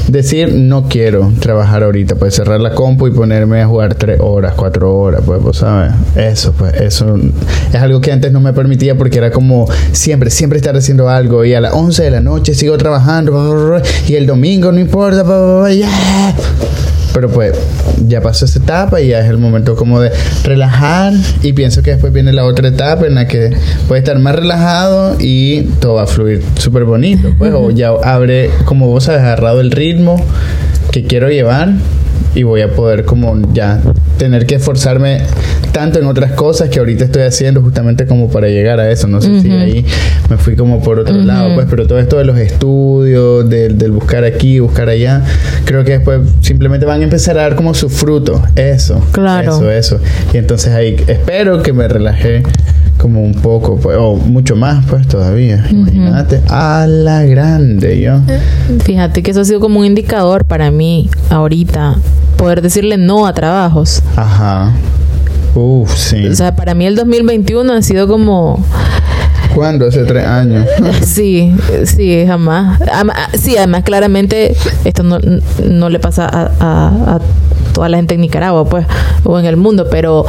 [0.08, 4.54] decir no quiero trabajar ahorita, pues cerrar la compu y ponerme a jugar tres horas,
[4.56, 5.92] cuatro horas, pues, pues, ¿sabes?
[6.16, 7.16] Eso, pues, eso
[7.72, 11.44] es algo que antes no me permitía porque era como siempre, siempre estar haciendo algo
[11.44, 15.22] y a las 11 de la noche sigo trabajando y el domingo no importa,
[15.70, 15.88] yeah.
[17.12, 17.58] Pero pues
[18.06, 20.10] ya pasó esa etapa y ya es el momento como de
[20.44, 23.50] relajar y pienso que después viene la otra etapa en la que
[23.88, 27.34] puedes estar más relajado y todo va a fluir súper bonito.
[27.38, 30.24] Pues o ya abre, como vos has agarrado el ritmo
[30.92, 31.70] que quiero llevar
[32.34, 33.80] y voy a poder como ya
[34.18, 35.22] tener que esforzarme
[35.72, 39.06] tanto en otras cosas que ahorita estoy haciendo justamente como para llegar a eso.
[39.06, 39.84] No sé si ahí
[40.28, 43.90] me fui como por otro lado, pues, pero todo esto de los estudios, del, del
[43.90, 45.22] buscar aquí, buscar allá,
[45.64, 48.42] creo que después simplemente van a empezar a dar como su fruto.
[48.56, 49.02] Eso.
[49.12, 49.56] Claro.
[49.56, 50.00] Eso, eso.
[50.32, 52.42] Y entonces ahí espero que me relajé
[53.00, 55.64] como un poco, pues, o mucho más, pues todavía.
[55.70, 58.20] Imagínate, a la grande, yo.
[58.84, 61.96] Fíjate que eso ha sido como un indicador para mí ahorita,
[62.36, 64.02] poder decirle no a trabajos.
[64.16, 64.72] Ajá.
[65.54, 66.26] Uf, sí.
[66.28, 68.64] O sea, para mí el 2021 ha sido como...
[69.54, 69.88] ¿Cuándo?
[69.88, 70.64] Hace tres años.
[71.04, 71.52] Sí,
[71.84, 72.80] sí, jamás.
[72.92, 75.18] Ama- sí, además claramente esto no,
[75.68, 77.20] no le pasa a, a- a
[77.72, 78.86] toda la gente en Nicaragua, pues,
[79.24, 80.24] o en el mundo, pero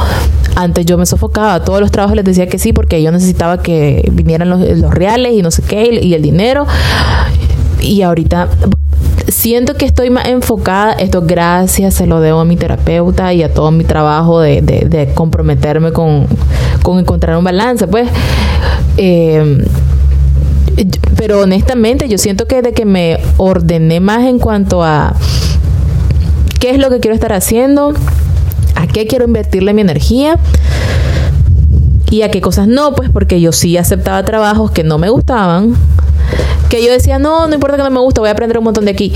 [0.56, 1.54] antes yo me sofocaba.
[1.54, 4.60] A todos los trabajos les decía que sí porque yo necesitaba que vinieran los,
[4.94, 6.66] reales y no sé qué, y el dinero.
[7.80, 8.48] Y ahorita
[9.28, 10.92] siento que estoy más enfocada.
[10.92, 15.92] Esto gracias, se lo debo a mi terapeuta y a todo mi trabajo de comprometerme
[15.92, 16.26] con,
[16.82, 17.86] con encontrar un balance.
[17.86, 18.08] Pues,
[18.96, 19.64] eh,
[21.16, 25.14] pero honestamente yo siento que de que me ordené más en cuanto a
[26.58, 27.92] qué es lo que quiero estar haciendo,
[28.82, 30.38] a qué quiero invertirle mi energía
[32.10, 35.76] y a qué cosas no, pues porque yo sí aceptaba trabajos que no me gustaban,
[36.68, 38.84] que yo decía, no, no importa que no me gusta, voy a aprender un montón
[38.84, 39.12] de aquí.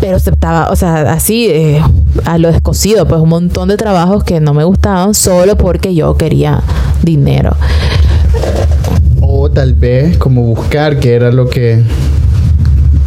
[0.00, 1.82] Pero aceptaba, o sea, así eh,
[2.26, 6.16] a lo descosido, pues un montón de trabajos que no me gustaban solo porque yo
[6.18, 6.62] quería
[7.02, 7.56] dinero.
[9.22, 11.82] O tal vez como buscar qué era lo que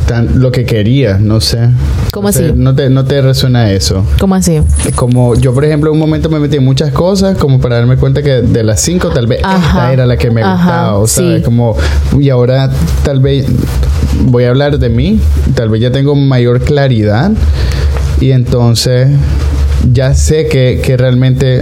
[0.10, 1.69] tan- lo que quería, no sé.
[2.12, 2.52] ¿Cómo No así?
[2.56, 4.04] No te, no te resuena eso.
[4.19, 4.60] ¿Cómo así?
[4.95, 7.95] Como yo, por ejemplo, en un momento me metí en muchas cosas, como para darme
[7.95, 9.58] cuenta que de las cinco, tal vez Ajá.
[9.58, 10.98] esta era la que me Ajá, gustaba.
[10.98, 11.43] O sea, sí.
[11.43, 11.78] como,
[12.19, 12.72] y ahora
[13.04, 13.45] tal vez
[14.24, 15.19] voy a hablar de mí,
[15.54, 17.32] tal vez ya tengo mayor claridad,
[18.19, 19.10] y entonces
[19.93, 21.62] ya sé que, que realmente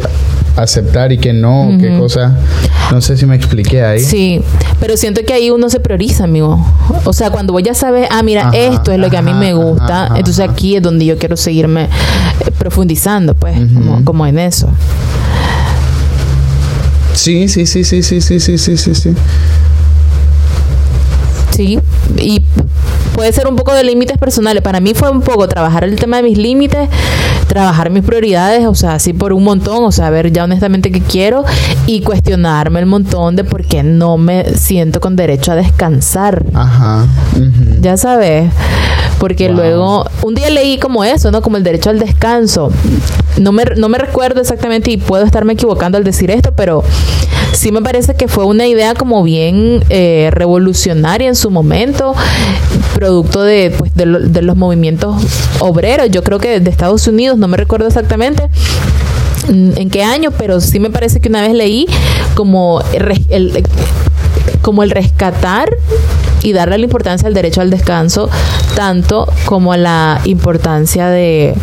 [0.58, 2.36] aceptar y que no, qué cosa.
[2.91, 4.00] No sé si me expliqué ahí.
[4.00, 4.41] Sí,
[4.80, 6.60] pero siento que ahí uno se prioriza, amigo.
[7.06, 9.34] O sea, cuando vos ya sabes, ah, mira, Ajá, esto es lo que a mí
[9.34, 14.26] me gusta, ajá, entonces aquí es donde yo quiero seguirme eh, profundizando, pues, como, como
[14.26, 14.70] en eso.
[17.13, 19.13] Sí, sí, sí, sí, sí, sí, sí, sí, sí, sí.
[21.52, 21.80] Sí,
[22.17, 22.43] y
[23.18, 24.62] puede ser un poco de límites personales.
[24.62, 26.88] Para mí fue un poco trabajar el tema de mis límites,
[27.48, 31.02] trabajar mis prioridades, o sea, así por un montón, o sea, ver ya honestamente qué
[31.02, 31.44] quiero
[31.88, 36.46] y cuestionarme el montón de por qué no me siento con derecho a descansar.
[36.54, 37.08] Ajá.
[37.82, 38.52] Ya sabes,
[39.20, 39.56] porque Wow.
[39.58, 41.42] luego un día leí como eso, ¿no?
[41.42, 42.72] Como el derecho al descanso.
[43.40, 46.84] No me, no me recuerdo exactamente y puedo estarme equivocando al decir esto, pero
[47.54, 52.16] sí me parece que fue una idea como bien eh, revolucionaria en su momento,
[52.96, 55.16] producto de, pues, de, lo- de los movimientos
[55.60, 56.10] obreros.
[56.10, 58.50] Yo creo que de Estados Unidos, no me recuerdo exactamente
[59.50, 61.88] en qué año, pero sí me parece que una vez leí
[62.36, 62.82] como
[63.30, 63.64] el,
[64.62, 65.70] como el rescatar
[66.44, 68.30] y darle la importancia al derecho al descanso,
[68.78, 71.56] tanto como la importancia de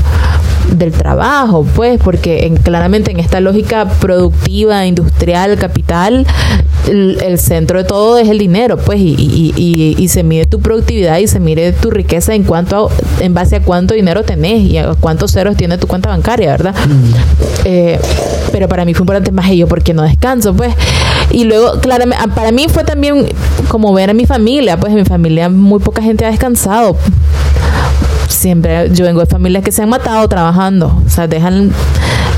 [0.79, 6.27] del trabajo, pues, porque en- claramente en esta lógica productiva, industrial, capital,
[6.89, 10.45] el, el centro de todo es el dinero, pues, y, y- y- y se mide
[10.47, 14.23] tu productividad y se mide tu riqueza en cuanto a- en base a cuánto dinero
[14.25, 16.75] tenés y a cuántos ceros tiene tu cuenta bancaria, ¿verdad?
[17.65, 17.99] Eh,
[18.53, 20.75] pero para mí fue importante más ello porque no descanso, pues.
[21.31, 23.27] Y luego, claramente, ah, para mí fue también
[23.69, 26.97] como ver a mi familia, pues en mi familia muy poca gente ha descansado.
[28.29, 31.73] Siempre, yo vengo de familias que se han matado trabajando, o sea, dejan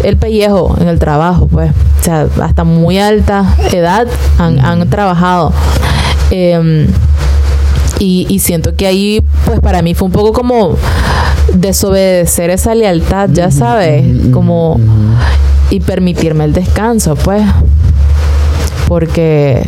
[0.04, 1.72] el pellejo en el trabajo, pues.
[2.00, 4.06] O sea, hasta muy alta edad
[4.38, 5.52] han, han trabajado.
[6.30, 6.86] Em,
[7.98, 10.76] y, y siento que ahí, pues para mí fue un poco como
[11.52, 14.78] desobedecer esa lealtad, ya sabes, como
[15.70, 17.42] y permitirme el descanso, pues,
[18.86, 19.64] porque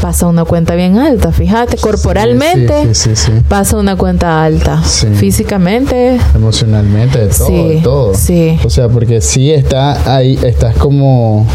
[0.00, 7.18] pasa una cuenta bien alta, fíjate, corporalmente Sí, sí, pasa una cuenta alta, físicamente, Emocionalmente,
[7.18, 8.14] de todo, Sí, de todo.
[8.14, 8.58] sí.
[8.64, 11.46] O sea, porque sí está ahí, estás como,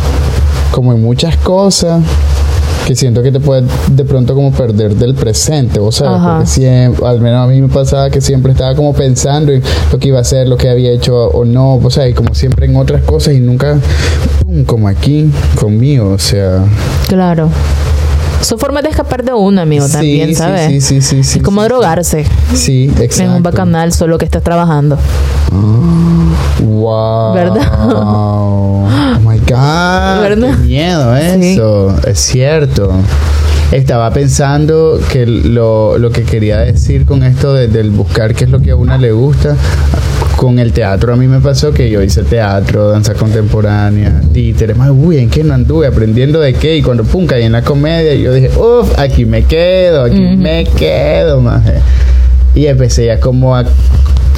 [0.71, 2.01] como en muchas cosas
[2.85, 7.07] que siento que te puede de pronto como perder del presente, o sea, porque siempre,
[7.07, 10.17] al menos a mí me pasaba que siempre estaba como pensando en lo que iba
[10.17, 13.01] a hacer, lo que había hecho o no, o sea, y como siempre en otras
[13.03, 13.77] cosas y nunca
[14.43, 16.59] pum, como aquí conmigo, o sea,
[17.07, 17.49] claro.
[18.43, 20.67] Son formas de escapar de uno, amigo, sí, también, ¿sabes?
[20.67, 21.37] Sí, sí, sí, sí.
[21.39, 23.23] es como sí, drogarse Sí, exacto.
[23.23, 24.97] en un bacanal solo que estás trabajando.
[26.59, 27.33] Wow.
[27.33, 27.71] ¿Verdad?
[27.89, 28.87] Oh
[29.23, 29.37] my.
[29.39, 30.49] God, ¿Verdad?
[30.57, 31.95] qué miedo eso.
[32.07, 32.91] Es cierto.
[33.71, 38.49] Estaba pensando que lo, lo que quería decir con esto de- del buscar qué es
[38.51, 39.55] lo que a una le gusta.
[40.43, 44.89] Con el teatro a mí me pasó que yo hice teatro, danza contemporánea, títeres, más
[44.89, 45.87] uy, ¿en qué no anduve?
[45.87, 46.75] ¿Aprendiendo de qué?
[46.75, 50.65] Y cuando pum, caí en la comedia, yo dije, uff, aquí me quedo, aquí me
[50.65, 51.75] quedo, maje.
[52.55, 53.63] Y empecé ya como a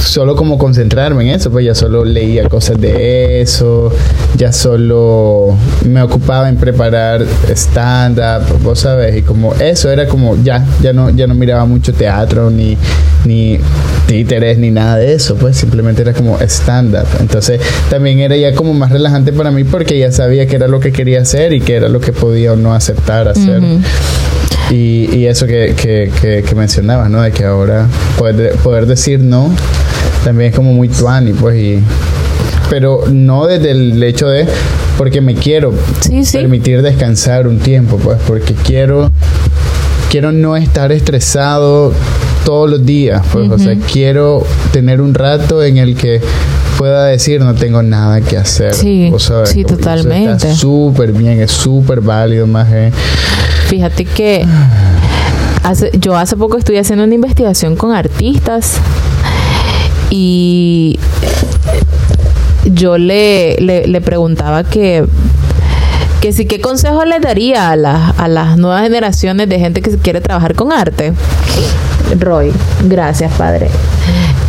[0.05, 3.91] solo como concentrarme en eso, pues ya solo leía cosas de eso,
[4.37, 10.65] ya solo me ocupaba en preparar stand-up, vos sabes, y como eso era como ya,
[10.81, 12.77] ya no, ya no miraba mucho teatro ni,
[13.25, 13.59] ni
[14.07, 17.07] títeres ni nada de eso, pues simplemente era como stand-up.
[17.19, 20.79] Entonces también era ya como más relajante para mí porque ya sabía que era lo
[20.79, 23.61] que quería hacer y que era lo que podía o no aceptar hacer.
[24.71, 27.21] Y, y eso que, que, que, que mencionabas, ¿no?
[27.21, 29.51] De que ahora poder, poder decir no
[30.23, 31.79] también es como muy tuani, pues, y...
[32.69, 34.47] Pero no desde el hecho de...
[34.97, 36.37] Porque me quiero Sí, sí.
[36.39, 39.11] permitir descansar un tiempo, pues, porque quiero...
[40.09, 41.93] Quiero no estar estresado
[42.43, 46.21] todos los días, pues, o sea, quiero tener un rato en el que
[46.77, 48.73] pueda decir no tengo nada que hacer.
[48.73, 50.47] Sí, sabes, sí, totalmente.
[50.47, 52.67] Está súper bien, es súper válido, más.
[53.67, 54.45] Fíjate que
[55.63, 58.77] hace, yo hace poco estuve haciendo una investigación con artistas
[60.09, 60.99] y
[62.65, 65.05] yo le, le, le preguntaba que
[66.21, 69.91] que sí, ¿qué consejo le daría a, las a las nuevas generaciones de gente que
[69.91, 71.13] se quiere trabajar con arte?
[72.19, 72.51] Roy,
[72.85, 73.69] gracias, padre.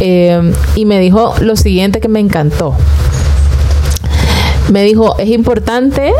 [0.00, 2.76] Eh, y me dijo lo siguiente que me encantó.
[4.70, 6.12] Me dijo, es importante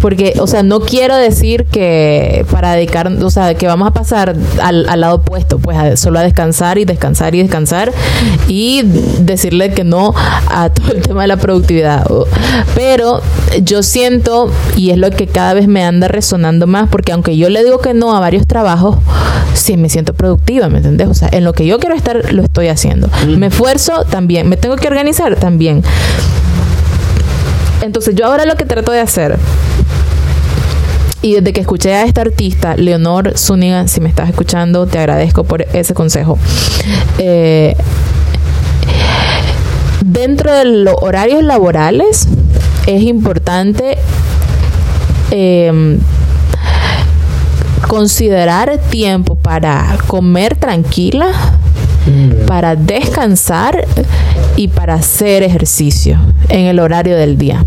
[0.00, 4.34] porque, o sea, no quiero decir que para dedicar, o sea, que vamos a pasar
[4.62, 7.92] al, al lado opuesto, pues a- solo a descansar y descansar y descansar
[8.48, 8.82] y
[9.20, 12.06] decirle que no a todo el tema de la productividad.
[12.74, 13.20] Pero
[13.62, 17.48] yo siento, y es lo que cada vez me anda resonando más, porque aunque yo
[17.50, 18.96] le digo que no a varios trabajos,
[19.54, 21.08] sí me siento productiva, ¿me entendés?
[21.08, 23.08] O sea, en lo que yo quiero estar, lo estoy haciendo.
[23.36, 25.82] Me esfuerzo también, me tengo que organizar también.
[27.82, 29.38] Entonces yo ahora lo que trato de hacer,
[31.22, 35.44] y desde que escuché a esta artista, Leonor Zúñiga, si me estás escuchando, te agradezco
[35.44, 36.36] por ese consejo.
[37.18, 37.76] Eh,
[40.04, 42.26] dentro de los horarios laborales
[42.86, 43.98] es importante
[45.30, 45.98] eh,
[47.86, 51.28] considerar tiempo para comer tranquila,
[52.46, 53.86] para descansar
[54.56, 57.64] y para hacer ejercicio en el horario del día.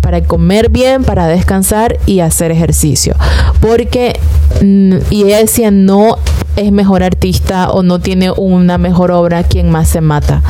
[0.00, 3.14] Para comer bien, para descansar y hacer ejercicio.
[3.60, 4.18] Porque,
[4.62, 6.18] mm, y ella decía, no
[6.56, 10.42] es mejor artista o no tiene una mejor obra quien más se mata.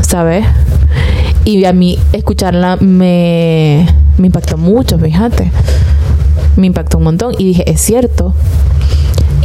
[0.00, 0.46] ¿Sabes?
[1.44, 3.86] Y a mí escucharla me,
[4.18, 5.50] me impactó mucho, fíjate.
[6.56, 8.34] Me impactó un montón y dije, es cierto.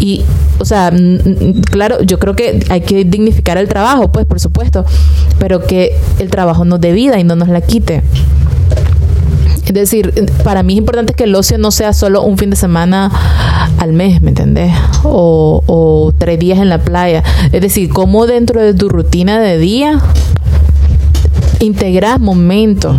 [0.02, 0.24] Y,
[0.58, 4.40] o sea, mm, mm, claro, yo creo que hay que dignificar el trabajo, pues, por
[4.40, 4.84] supuesto,
[5.38, 8.02] pero que el trabajo nos dé vida y no nos la quite.
[9.68, 10.12] Es decir,
[10.44, 13.12] para mí es importante que el ocio no sea solo un fin de semana
[13.78, 14.74] al mes, ¿me entendés?
[15.04, 17.24] O, o tres días en la playa.
[17.52, 20.02] Es decir, cómo dentro de tu rutina de día
[21.60, 22.98] integras momentos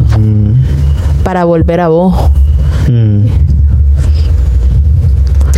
[1.25, 2.15] para volver a vos.
[2.88, 3.27] Mm.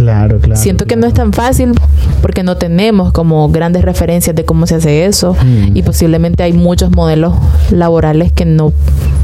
[0.05, 0.61] Claro, claro.
[0.61, 1.73] Siento que no es tan fácil
[2.21, 5.75] porque no tenemos como grandes referencias de cómo se hace eso Mm.
[5.77, 7.33] y posiblemente hay muchos modelos
[7.71, 8.73] laborales que no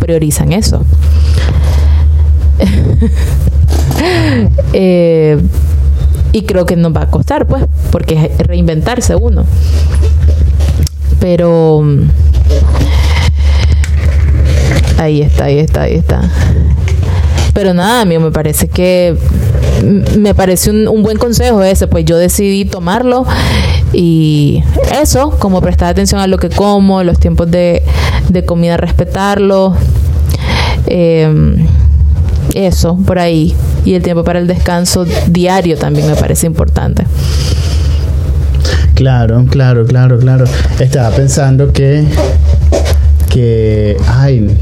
[0.01, 0.83] priorizan eso.
[4.73, 5.39] Eh,
[6.33, 9.45] y creo que nos va a costar, pues, porque es reinventarse uno.
[11.19, 12.01] Pero mm,
[14.99, 16.23] ahí está, ahí está, ahí está.
[17.53, 19.17] Pero nada, amigo, me parece que
[19.83, 23.27] me parece un, un buen consejo ese, pues yo decidí tomarlo
[23.93, 24.63] y
[25.01, 27.83] eso, como prestar atención a lo que como, los tiempos de,
[28.29, 29.75] de comida, respetarlo,
[30.87, 31.67] eh,
[32.55, 33.55] eso, por ahí.
[33.85, 37.07] Y el tiempo para el descanso diario también me parece importante.
[38.95, 40.45] Claro, claro, claro, claro.
[40.79, 42.05] Estaba pensando que.
[43.31, 43.97] que.
[44.07, 44.57] Ay.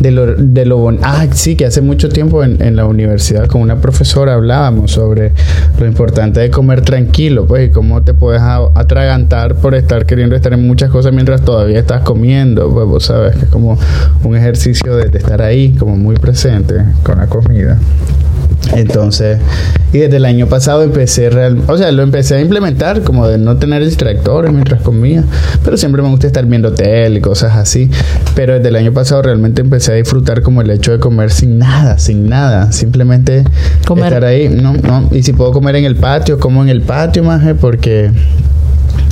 [0.00, 3.46] De lo, de lo bon- Ah, sí, que hace mucho tiempo en, en la universidad
[3.46, 5.32] con una profesora hablábamos sobre
[5.78, 10.52] lo importante de comer tranquilo, pues, y cómo te puedes atragantar por estar queriendo estar
[10.52, 13.78] en muchas cosas mientras todavía estás comiendo, pues, vos sabes que es como
[14.24, 17.78] un ejercicio de estar ahí, como muy presente con la comida.
[18.72, 19.38] Entonces,
[19.92, 23.38] y desde el año pasado empecé real, o sea, lo empecé a implementar como de
[23.38, 25.24] no tener distractores mientras comía,
[25.64, 27.90] pero siempre me gusta estar viendo tele y cosas así,
[28.34, 31.58] pero desde el año pasado realmente empecé a disfrutar como el hecho de comer sin
[31.58, 33.44] nada, sin nada, simplemente
[33.80, 37.22] estar ahí, no, no, y si puedo comer en el patio, como en el patio
[37.22, 38.10] más, porque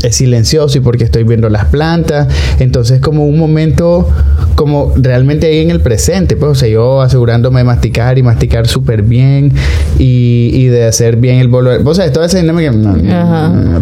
[0.02, 2.28] es silencioso y porque estoy viendo las plantas.
[2.58, 4.08] Entonces, como un momento,
[4.54, 8.66] como realmente ahí en el presente, pues, o sea, yo asegurándome de masticar y masticar
[8.66, 9.52] súper bien
[9.98, 11.70] y, y, de hacer bien el bolo.
[11.84, 12.70] O sea, estoy haciendo que.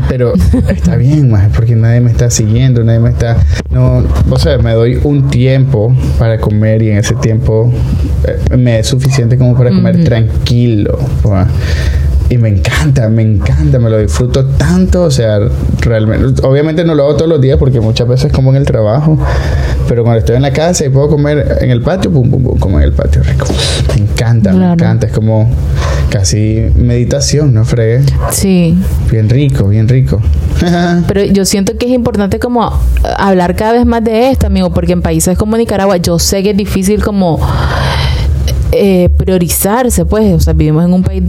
[0.08, 0.32] pero
[0.68, 3.36] está bien, más porque nadie me está siguiendo, nadie me está.
[3.70, 7.72] No, o sea, me doy un tiempo para comer y en ese tiempo
[8.26, 10.98] eh, me es suficiente como para comer tranquilo.
[11.22, 11.46] Pues
[12.30, 15.40] y me encanta, me encanta, me lo disfruto tanto, o sea,
[15.80, 19.18] realmente, obviamente no lo hago todos los días porque muchas veces como en el trabajo,
[19.88, 22.58] pero cuando estoy en la casa y puedo comer en el patio, pum, pum, pum,
[22.60, 23.46] como en el patio rico.
[23.88, 25.50] Me encanta, me encanta, es como
[26.08, 28.04] casi meditación, ¿no, Fregue?
[28.30, 28.78] Sí.
[29.10, 30.20] Bien rico, bien rico.
[31.08, 32.72] pero yo siento que es importante como
[33.18, 36.50] hablar cada vez más de esto, amigo, porque en países como Nicaragua yo sé que
[36.50, 37.40] es difícil como
[38.72, 41.24] eh, priorizarse, pues, o sea, vivimos en un país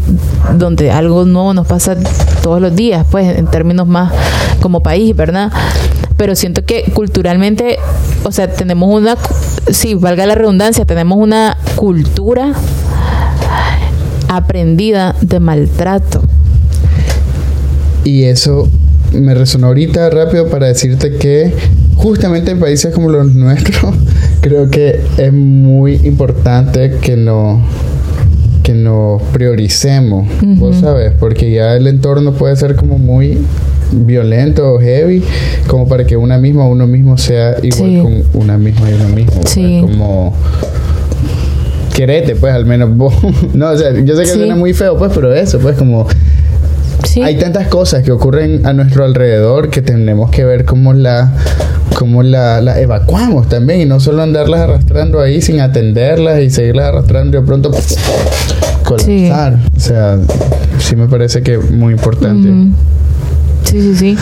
[0.57, 1.95] donde algo nuevo nos pasa
[2.43, 4.13] todos los días, pues, en términos más
[4.61, 5.51] como país, ¿verdad?
[6.17, 7.79] Pero siento que culturalmente,
[8.23, 9.17] o sea, tenemos una,
[9.71, 12.53] sí, valga la redundancia, tenemos una cultura
[14.29, 16.21] aprendida de maltrato.
[18.03, 18.69] Y eso
[19.13, 21.53] me resonó ahorita rápido para decirte que
[22.01, 23.95] justamente en países como los nuestros,
[24.41, 27.61] creo que es muy importante que no
[28.63, 30.27] que nos prioricemos,
[30.59, 33.39] vos sabes, porque ya el entorno puede ser como muy
[33.91, 35.23] violento o heavy,
[35.67, 39.41] como para que una misma uno mismo sea igual con una misma y uno mismo.
[39.45, 39.79] Sí.
[39.81, 40.35] Como
[41.95, 43.13] querete, pues al menos vos.
[43.53, 46.07] no, o sea, yo sé que suena muy feo, pues, pero eso, pues como
[47.23, 51.31] hay tantas cosas que ocurren a nuestro alrededor que tenemos que ver cómo la
[51.95, 56.87] cómo la, la, evacuamos también y no solo andarlas arrastrando ahí sin atenderlas y seguirlas
[56.87, 57.71] arrastrando y de pronto
[58.83, 59.59] colapsar.
[59.75, 60.17] O sea,
[60.79, 62.49] sí me parece que es muy importante.
[63.63, 64.17] Sí, sí, sí.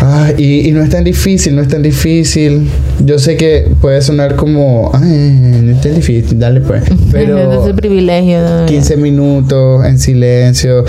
[0.00, 2.68] Ah, y, y, no es tan difícil, no es tan difícil.
[3.04, 6.82] Yo sé que puede sonar como, ay, no es tan difícil, dale pues.
[7.12, 7.68] Pero...
[7.68, 8.66] es privilegio.
[8.66, 10.84] 15 minutos en silencio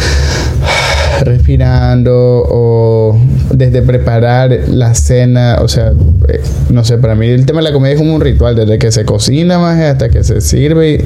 [1.21, 3.19] respirando o
[3.51, 5.93] desde preparar la cena, o sea,
[6.27, 8.77] eh, no sé, para mí el tema de la comida es como un ritual, desde
[8.79, 11.03] que se cocina más hasta que se sirve.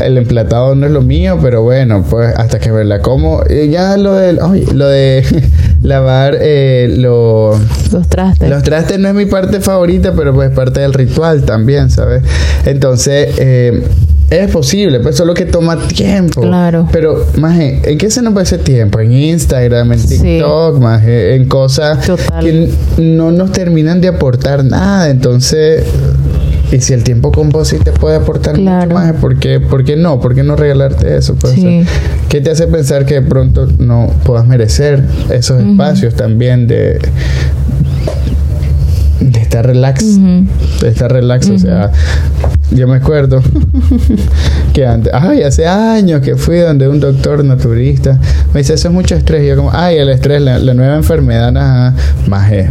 [0.00, 3.42] El emplatado no es lo mío, pero bueno, pues hasta que verla como.
[3.48, 5.24] Y ya lo de, lo de
[5.82, 7.58] lavar eh, los
[8.08, 8.50] trastes.
[8.50, 12.22] Los trastes no es mi parte favorita, pero pues parte del ritual también, ¿sabes?
[12.66, 13.84] Entonces, eh,
[14.30, 16.40] es posible, pues solo que toma tiempo.
[16.40, 16.88] Claro.
[16.90, 18.98] Pero, más ¿en qué se nos va ese tiempo?
[19.00, 22.10] En Instagram, en TikTok, más en cosas
[22.40, 25.10] que no nos terminan de aportar nada.
[25.10, 25.84] Entonces,
[26.72, 29.84] y si el tiempo con vos sí te puede aportar mucho más, ¿por qué, ¿por
[29.84, 30.20] qué no?
[30.20, 31.36] ¿Por qué no regalarte eso?
[31.36, 31.54] Pues,
[32.28, 36.98] ¿Qué te hace pensar que de pronto no puedas merecer esos espacios también de,
[39.20, 40.18] de estar relax,
[40.80, 41.92] de estar relax, o sea,
[42.70, 43.42] yo me acuerdo
[44.72, 48.18] que antes, ay, hace años que fui donde un doctor naturista
[48.52, 49.44] me dice, eso es mucho estrés.
[49.44, 51.94] Y yo como, ay, el estrés, la, nueva enfermedad, nada,
[52.28, 52.68] más es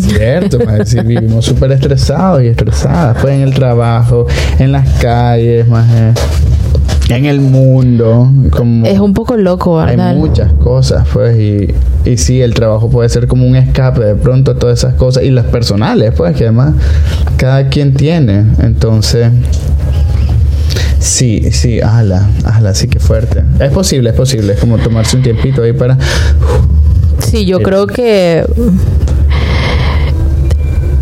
[0.00, 4.26] cierto, más vivimos súper estresados y estresadas, pues en el trabajo,
[4.58, 5.86] en las calles, más
[7.08, 8.30] en el mundo.
[8.50, 10.10] Como es un poco loco, ¿verdad?
[10.10, 11.74] Hay muchas cosas, pues, y,
[12.08, 15.22] y sí, el trabajo puede ser como un escape de pronto a todas esas cosas,
[15.24, 16.74] y las personales, pues, que además
[17.36, 18.44] cada quien tiene.
[18.60, 19.30] Entonces,
[20.98, 23.42] sí, sí, ala, ala, sí que fuerte.
[23.60, 25.98] Es posible, es posible, es como tomarse un tiempito ahí para...
[27.18, 28.44] Sí, yo creo que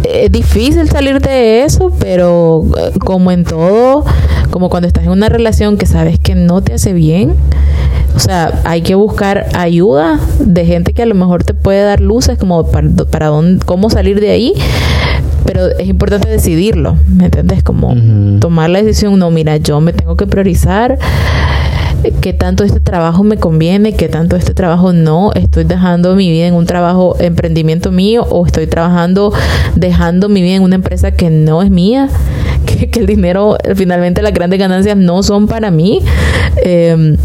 [0.05, 4.05] es difícil salir de eso, pero eh, como en todo,
[4.53, 7.35] como cuando estás en una relación que sabes que no te hace bien,
[8.15, 12.01] o sea, hay que buscar ayuda de gente que a lo mejor te puede dar
[12.01, 14.53] luces como para, para dónde, cómo salir de ahí.
[15.45, 17.65] Pero es importante decidirlo, ¿me entiendes?
[17.65, 17.97] Como
[18.39, 20.99] tomar la decisión, no, mira, yo me tengo que priorizar
[22.21, 26.47] qué tanto este trabajo me conviene, qué tanto este trabajo no, estoy dejando mi vida
[26.47, 29.33] en un trabajo, emprendimiento mío, o estoy trabajando,
[29.75, 32.09] dejando mi vida en una empresa que no es mía,
[32.91, 36.03] que, el dinero, finalmente las grandes ganancias no son para mí.
[36.65, 37.17] Em,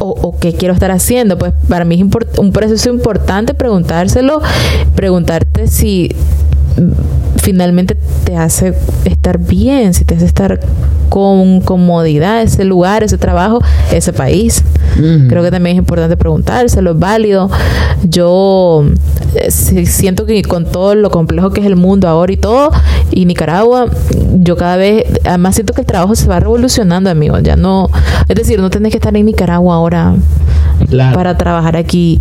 [0.00, 1.38] o, o, qué quiero estar haciendo.
[1.38, 4.40] Pues para mí es un proceso importante preguntárselo,
[4.94, 6.14] preguntarte si
[7.42, 8.74] finalmente te hace
[9.04, 10.60] estar bien, si te hace estar
[11.08, 13.60] con comodidad ese lugar, ese trabajo,
[13.92, 14.64] ese país.
[15.28, 17.48] Creo que también es importante preguntárselo, es válido.
[18.02, 18.84] Yo
[19.34, 22.70] eh, siento que con todo lo complejo que es el mundo ahora y todo,
[23.10, 23.86] y Nicaragua,
[24.40, 27.38] yo cada vez, además siento que el trabajo se va revolucionando, amigo.
[27.38, 27.90] Ya no,
[28.28, 30.14] es decir, no tenés que estar en Nicaragua ahora
[31.14, 32.20] para trabajar aquí.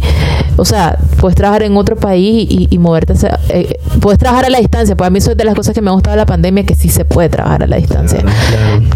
[0.57, 3.13] O sea, puedes trabajar en otro país y, moverte.
[3.49, 4.95] Eh, puedes trabajar a la distancia.
[4.95, 6.65] Pues a mí eso es de las cosas que me ha gustado de la pandemia,
[6.65, 8.23] que sí se puede trabajar a la distancia.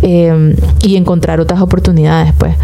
[0.02, 2.56] Eh, y encontrar otras oportunidades, pues.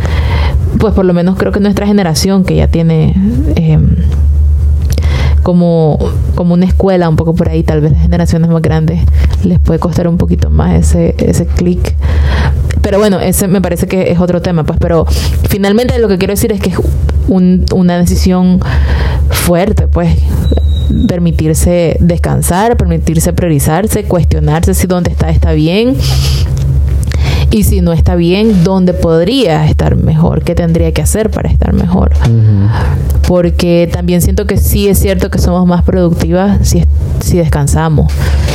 [0.79, 3.13] Pues por lo menos creo que nuestra generación, que ya tiene...
[3.55, 3.79] Eh,
[5.47, 5.97] como,
[6.35, 8.99] como una escuela, un poco por ahí, tal vez las generaciones más grandes
[9.45, 11.95] les puede costar un poquito más ese, ese clic.
[12.81, 15.05] Pero bueno, ese me parece que es otro tema, pues, pero
[15.49, 16.77] finalmente lo que quiero decir es que es
[17.29, 18.59] una decisión
[19.29, 20.17] fuerte, pues,
[21.07, 25.95] permitirse descansar, permitirse priorizarse, cuestionarse si donde está está bien
[27.51, 30.43] y si no está bien, ¿dónde podría estar mejor?
[30.43, 32.11] ¿Qué tendría que hacer para estar mejor?
[33.27, 36.83] Porque también siento que sí es cierto que somos más productivas si,
[37.19, 38.11] si descansamos,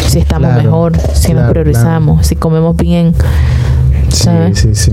[0.07, 3.15] si estamos mejor, si nos priorizamos, si comemos bien.
[4.09, 4.93] Sí, sí, sí.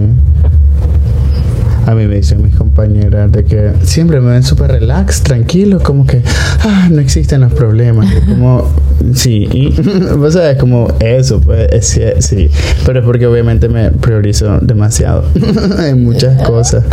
[1.89, 6.05] A mí me dicen mis compañeras de que siempre me ven súper relax, tranquilo, como
[6.05, 6.21] que
[6.59, 8.07] ah, no existen los problemas.
[8.27, 8.63] como,
[9.15, 9.69] sí, y,
[10.17, 11.67] vos sabes, como eso, pues,
[12.19, 12.47] sí,
[12.85, 15.23] pero es porque obviamente me priorizo demasiado
[15.79, 16.83] en muchas cosas.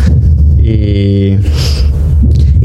[0.62, 1.36] Y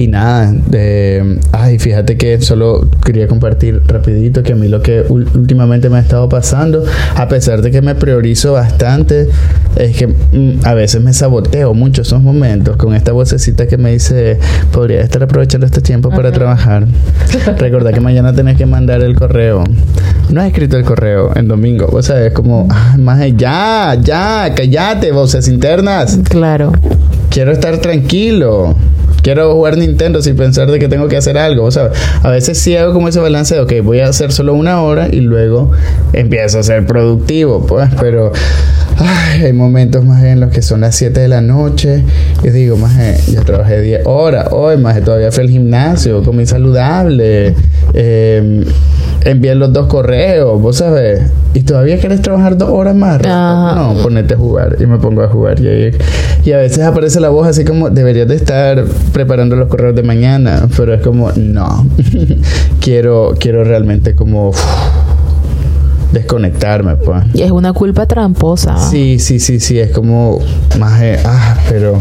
[0.01, 5.05] y nada, de, ay, fíjate que solo quería compartir rapidito que a mí lo que
[5.07, 6.83] últimamente me ha estado pasando,
[7.15, 9.29] a pesar de que me priorizo bastante,
[9.75, 13.91] es que mm, a veces me saboteo mucho esos momentos con esta vocecita que me
[13.91, 14.39] dice,
[14.71, 16.87] podría estar aprovechando este tiempo para trabajar.
[17.59, 19.63] Recuerda que mañana tenés que mandar el correo.
[20.31, 24.51] No has escrito el correo en domingo, o sea, es como, ah, más ya, ya,
[24.55, 26.17] cállate, voces internas.
[26.23, 26.71] Claro.
[27.29, 28.75] Quiero estar tranquilo
[29.21, 31.65] quiero jugar Nintendo sin pensar de que tengo que hacer algo.
[31.65, 31.91] O sea,
[32.23, 35.07] a veces sí hago como ese balance de, ok, voy a hacer solo una hora
[35.11, 35.71] y luego
[36.13, 38.31] empiezo a ser productivo, pues, pero
[39.07, 42.03] hay momentos más en los que son las 7 de la noche
[42.43, 47.55] y digo, más ya trabajé 10 horas, hoy más todavía fui al gimnasio, comí saludable,
[47.93, 48.65] eh,
[49.23, 51.21] envié los dos correos, vos sabes,
[51.53, 53.21] y todavía quieres trabajar dos horas más.
[53.21, 55.59] No, ponete a jugar y me pongo a jugar.
[55.59, 55.91] Y,
[56.45, 58.83] y, a veces aparece la voz así como, deberías de estar
[59.13, 61.87] preparando los correos de mañana, pero es como, no,
[62.79, 64.51] quiero, quiero realmente como...
[66.11, 67.23] desconectarme, pues.
[67.33, 68.77] Y es una culpa tramposa.
[68.89, 70.39] Sí, sí, sí, sí, es como
[70.79, 71.99] más, ah, pero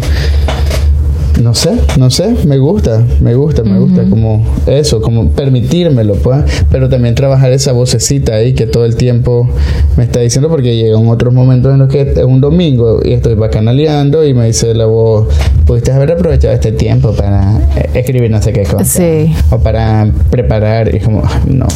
[1.41, 6.45] no sé, no sé, me gusta, me gusta, me gusta como eso, como permitírmelo, pues,
[6.71, 9.49] pero también trabajar esa vocecita ahí que todo el tiempo
[9.97, 13.35] me está diciendo porque llegan otros momentos en los que es un domingo y estoy
[13.35, 15.29] bacanaleando y me dice la voz,
[15.67, 18.85] pudiste haber aprovechado este tiempo para eh, escribir no sé qué cosa.
[18.85, 19.33] Sí.
[19.51, 21.67] O para preparar y como, no.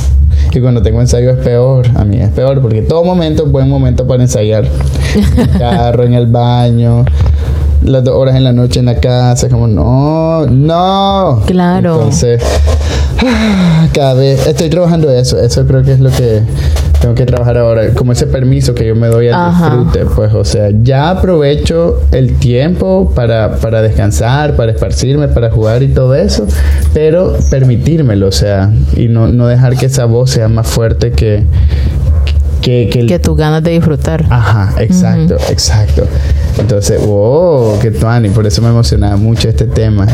[0.54, 3.68] Y cuando tengo ensayo es peor, a mí es peor porque todo momento es buen
[3.68, 4.64] momento para ensayar.
[5.14, 7.04] En el carro, en el baño
[7.84, 11.42] las dos horas en la noche en la casa, como no, no.
[11.46, 11.94] Claro.
[11.96, 12.42] Entonces,
[13.92, 16.42] cada vez estoy trabajando eso, eso creo que es lo que
[17.04, 20.42] tengo que trabajar ahora, como ese permiso que yo me doy al disfrute, pues, o
[20.42, 26.46] sea, ya aprovecho el tiempo para, para descansar, para esparcirme, para jugar y todo eso,
[26.94, 31.44] pero permitírmelo, o sea, y no, no dejar que esa voz sea más fuerte que,
[32.64, 34.24] que, que, que tus ganas de disfrutar.
[34.30, 36.06] Ajá, exacto, exacto.
[36.58, 40.06] Entonces, wow, qué tuani, por eso me emocionaba mucho este tema.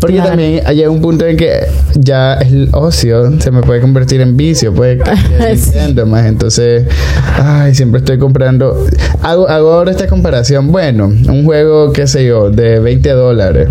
[0.00, 4.36] Porque también hay un punto en que ya el ocio se me puede convertir en
[4.36, 5.00] vicio, puede
[5.52, 6.24] Nintendo más.
[6.24, 6.84] Entonces,
[7.38, 8.86] ay, siempre estoy comprando.
[9.22, 10.72] Hago, hago ahora esta comparación.
[10.72, 13.68] Bueno, un juego, qué sé yo, de 20 dólares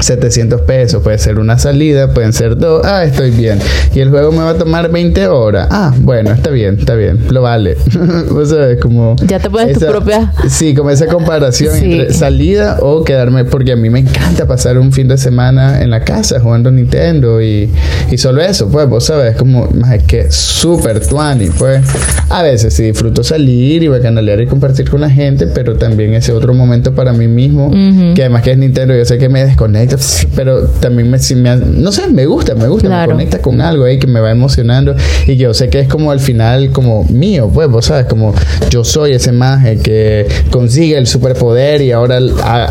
[0.00, 3.58] 700 pesos, puede ser una salida, pueden ser dos, ah, estoy bien.
[3.94, 7.18] Y el juego me va a tomar 20 horas, ah, bueno, está bien, está bien,
[7.30, 7.76] lo vale.
[8.30, 9.16] o sea, como...
[9.26, 10.32] Ya te pones tu propia...
[10.48, 14.92] Sí, como esa comparación entre salida o quedarme, porque a mí me encanta pasar un
[14.92, 17.70] fin de semana en la casa jugando Nintendo y,
[18.10, 21.82] y solo eso, pues, vos sabes, como, más es que súper tuani, pues.
[22.30, 26.32] A veces sí disfruto salir y bacanalear y compartir con la gente, pero también ese
[26.32, 27.70] otro momento para mí mismo,
[28.14, 29.87] que además que es Nintendo, yo sé que me desconecto
[30.34, 31.18] pero también me,
[31.56, 34.94] no sé, me gusta, me gusta, me conecta con algo ahí que me va emocionando
[35.26, 38.34] y yo sé que es como al final como mío, pues, vos sabes, como
[38.70, 42.18] yo soy ese maje que consigue el superpoder y ahora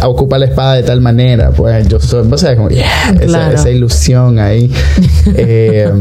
[0.05, 4.72] ocupa la espada de tal manera, pues yo soy, vos sabes, como, esa, ilusión ahí.
[5.36, 5.91] eh,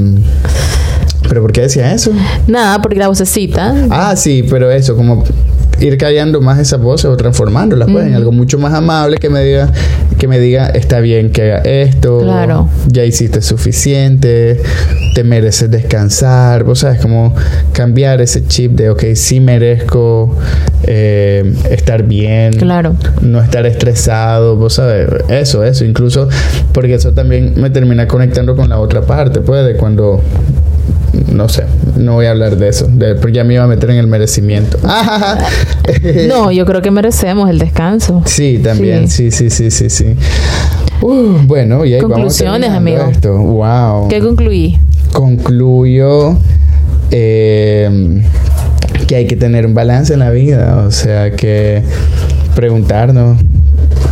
[1.29, 2.13] ¿Pero por qué decía eso?
[2.47, 3.75] Nada, porque la vocecita.
[3.91, 5.25] Ah, sí, pero eso, como
[5.81, 9.43] ir callando más esas voces o transformándolas pues, en algo mucho más amable que me
[9.45, 9.71] diga
[10.19, 12.69] que me diga está bien que haga esto Claro.
[12.89, 14.61] ya hiciste suficiente
[15.15, 17.35] te mereces descansar vos sabes como
[17.73, 20.35] cambiar ese chip de ok sí merezco
[20.85, 22.95] eh, estar bien Claro.
[23.21, 26.29] no estar estresado, vos sabes, eso, eso, incluso
[26.73, 30.21] porque eso también me termina conectando con la otra parte, pues, de cuando,
[31.33, 31.65] no sé,
[31.97, 34.07] no voy a hablar de eso, de, porque ya me iba a meter en el
[34.07, 34.79] merecimiento.
[36.29, 38.23] No, yo creo que merecemos el descanso.
[38.25, 40.15] Sí, también, sí, sí, sí, sí, sí.
[41.01, 43.05] Uh, bueno, y ahí Conclusiones, vamos amigo.
[43.11, 43.37] Esto.
[43.39, 44.09] Wow.
[44.09, 44.79] ¿Qué concluí?
[45.17, 46.37] concluyo
[47.11, 48.23] eh,
[49.07, 51.83] que hay que tener un balance en la vida, o sea, que
[52.55, 53.39] preguntarnos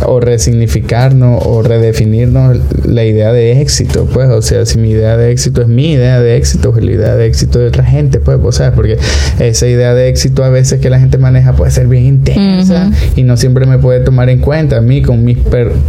[0.05, 5.31] o resignificarnos o redefinirnos la idea de éxito, pues, o sea, si mi idea de
[5.31, 8.19] éxito es mi idea de éxito o es la idea de éxito de otra gente,
[8.19, 8.97] pues, vos sabes, porque
[9.39, 13.23] esa idea de éxito a veces que la gente maneja puede ser bien intensa y
[13.23, 15.37] no siempre me puede tomar en cuenta a mí con mis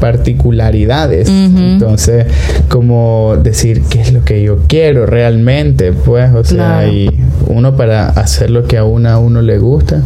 [0.00, 1.28] particularidades.
[1.28, 2.26] Entonces,
[2.68, 7.08] como decir qué es lo que yo quiero realmente, pues, o sea, y
[7.48, 10.02] uno para hacer lo que a uno a uno le gusta,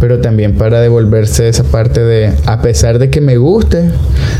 [0.00, 3.90] pero también para devolverse esa parte de, a pesar de que me guste,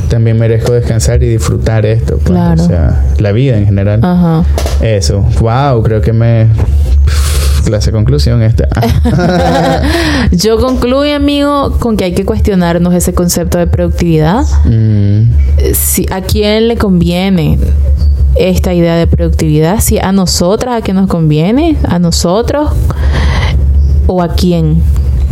[0.08, 2.62] también merezco descansar y disfrutar esto, pues, Claro.
[2.62, 4.00] o sea, la vida en general.
[4.02, 4.44] Ajá.
[4.80, 6.48] Eso, wow, creo que me...
[7.64, 8.66] Clase conclusión esta.
[10.30, 14.44] Yo concluyo, amigo, con que hay que cuestionarnos ese concepto de productividad.
[14.64, 15.24] Mm,
[15.74, 17.58] Si, ¿A quién le conviene
[18.36, 19.80] esta idea de productividad?
[19.80, 21.76] Si a nosotras, ¿a quién nos conviene?
[21.86, 22.70] ¿A nosotros?
[24.06, 24.80] ¿O a quién?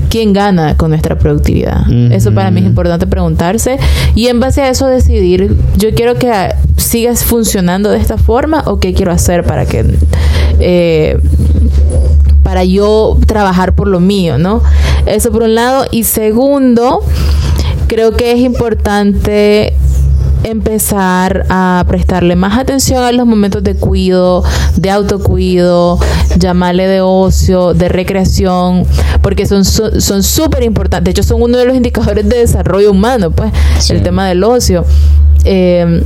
[0.09, 1.91] ¿Quién gana con nuestra productividad?
[2.13, 3.79] Eso para mí es importante preguntarse.
[4.15, 6.33] Y en base a eso decidir, yo quiero que
[6.77, 9.85] sigas funcionando de esta forma o qué quiero hacer para que...
[10.61, 11.19] eh,
[12.43, 14.63] para yo trabajar por lo mío, ¿no?
[15.05, 15.85] Eso por un lado.
[15.91, 17.03] Y segundo,
[17.89, 19.75] creo que es importante
[20.47, 24.45] empezar a prestarle más atención a los momentos de cuido,
[24.77, 25.99] de autocuido,
[26.39, 28.85] llamarle de ocio, de recreación,
[29.23, 31.05] porque son su- son súper importantes.
[31.15, 33.93] De hecho, son uno de los indicadores de desarrollo humano, pues, Sí.
[33.95, 34.85] el tema del ocio.
[35.45, 36.03] Eh,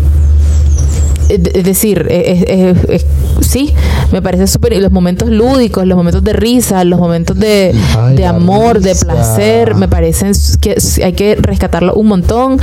[1.31, 3.07] es decir, es- es- es- es-
[3.47, 3.73] sí,
[4.13, 4.73] me parece súper.
[4.73, 8.95] y Los momentos lúdicos, los momentos de risa, los momentos de, Ay, de amor, de
[8.95, 12.59] placer, me parecen que hay que rescatarlo un montón.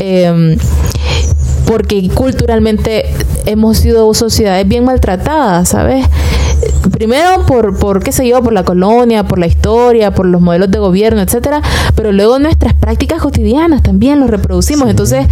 [0.00, 0.56] eh,
[1.66, 3.06] porque culturalmente
[3.46, 6.06] hemos sido sociedades bien maltratadas, ¿sabes?
[6.92, 10.70] Primero por, por, qué sé yo, por la colonia, por la historia, por los modelos
[10.70, 11.62] de gobierno, etcétera,
[11.94, 14.88] pero luego nuestras prácticas cotidianas también los reproducimos.
[14.88, 15.26] Entonces,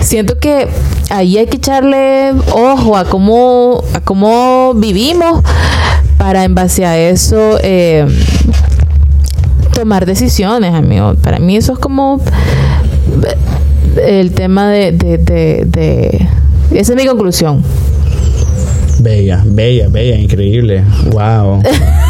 [0.00, 0.68] siento que
[1.10, 5.42] ahí hay que echarle ojo a cómo, a cómo vivimos
[6.18, 8.06] para en base a eso eh,
[9.72, 11.14] tomar decisiones, amigo.
[11.22, 12.20] Para mí eso es como
[13.98, 16.28] el tema de, de, de, de-
[16.72, 17.62] Esa es mi conclusión.
[19.00, 20.82] Bella, bella, bella, increíble.
[21.12, 21.62] Wow.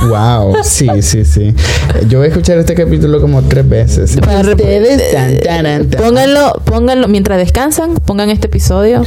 [0.08, 0.56] Wow.
[0.62, 1.54] Sí, sí, sí.
[2.08, 4.16] Yo voy a escuchar este capítulo como tres veces.
[4.16, 6.02] Para Ustedes, tan, taran, tan.
[6.02, 9.02] Pónganlo, pónganlo mientras descansan, pongan este episodio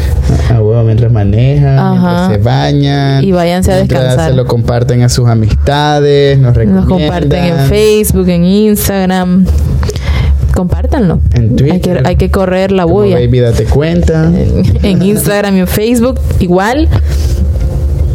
[0.49, 1.93] Ah, huevo, mientras manejan, Ajá.
[2.27, 3.23] mientras se bañan.
[3.23, 4.29] Y váyanse a descansar.
[4.29, 6.87] se lo comparten a sus amistades, nos nos recomiendan.
[6.87, 9.45] comparten en Facebook, en Instagram.
[10.53, 11.19] Compártanlo.
[11.33, 11.97] En Twitter.
[11.97, 13.15] Hay que, hay que correr la bulla.
[13.15, 14.25] baby, date cuenta.
[14.25, 16.87] En, en Instagram y en Facebook, igual.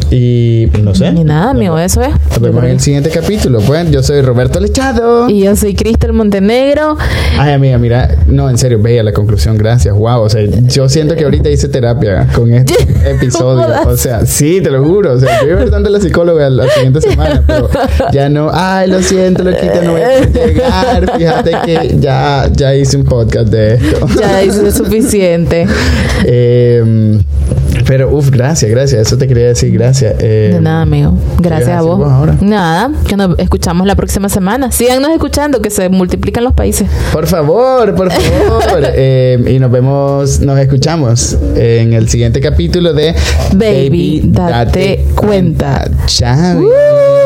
[0.09, 1.11] Y no sé.
[1.11, 2.11] Ni nada, amigo, eso es.
[2.29, 3.59] Nos vemos en el siguiente capítulo.
[3.61, 5.29] Pues yo soy Roberto Lechado.
[5.29, 6.97] Y yo soy Cristel Montenegro.
[7.37, 11.15] Ay, amiga, mira, no, en serio, bella la conclusión, gracias, wow, o sea, yo siento
[11.15, 12.75] que ahorita hice terapia con este
[13.11, 16.67] episodio, o sea, sí, te lo juro, o sea, yo iba a la psicóloga la
[16.69, 17.69] siguiente semana, pero
[18.11, 22.97] ya no, ay, lo siento, loquita, no voy a llegar, fíjate que ya, ya hice
[22.97, 24.07] un podcast de esto.
[24.19, 25.67] Ya hice suficiente.
[26.29, 27.21] Eh,
[27.87, 30.15] pero, uff, gracias, gracias, eso te quería decir, gracias.
[30.19, 31.17] Eh, De nada, amigo.
[31.37, 31.97] ¿qué Gracias a vos.
[31.97, 32.37] vos ahora?
[32.41, 34.71] Nada, que nos escuchamos la próxima semana.
[34.71, 36.87] Síganos escuchando, que se multiplican los países.
[37.13, 38.83] Por favor, por favor.
[38.99, 43.15] Eh, y nos vemos, nos escuchamos en el siguiente capítulo de
[43.53, 45.89] Baby, date cuenta.
[46.07, 46.59] Chao.
[46.59, 47.16] Uh.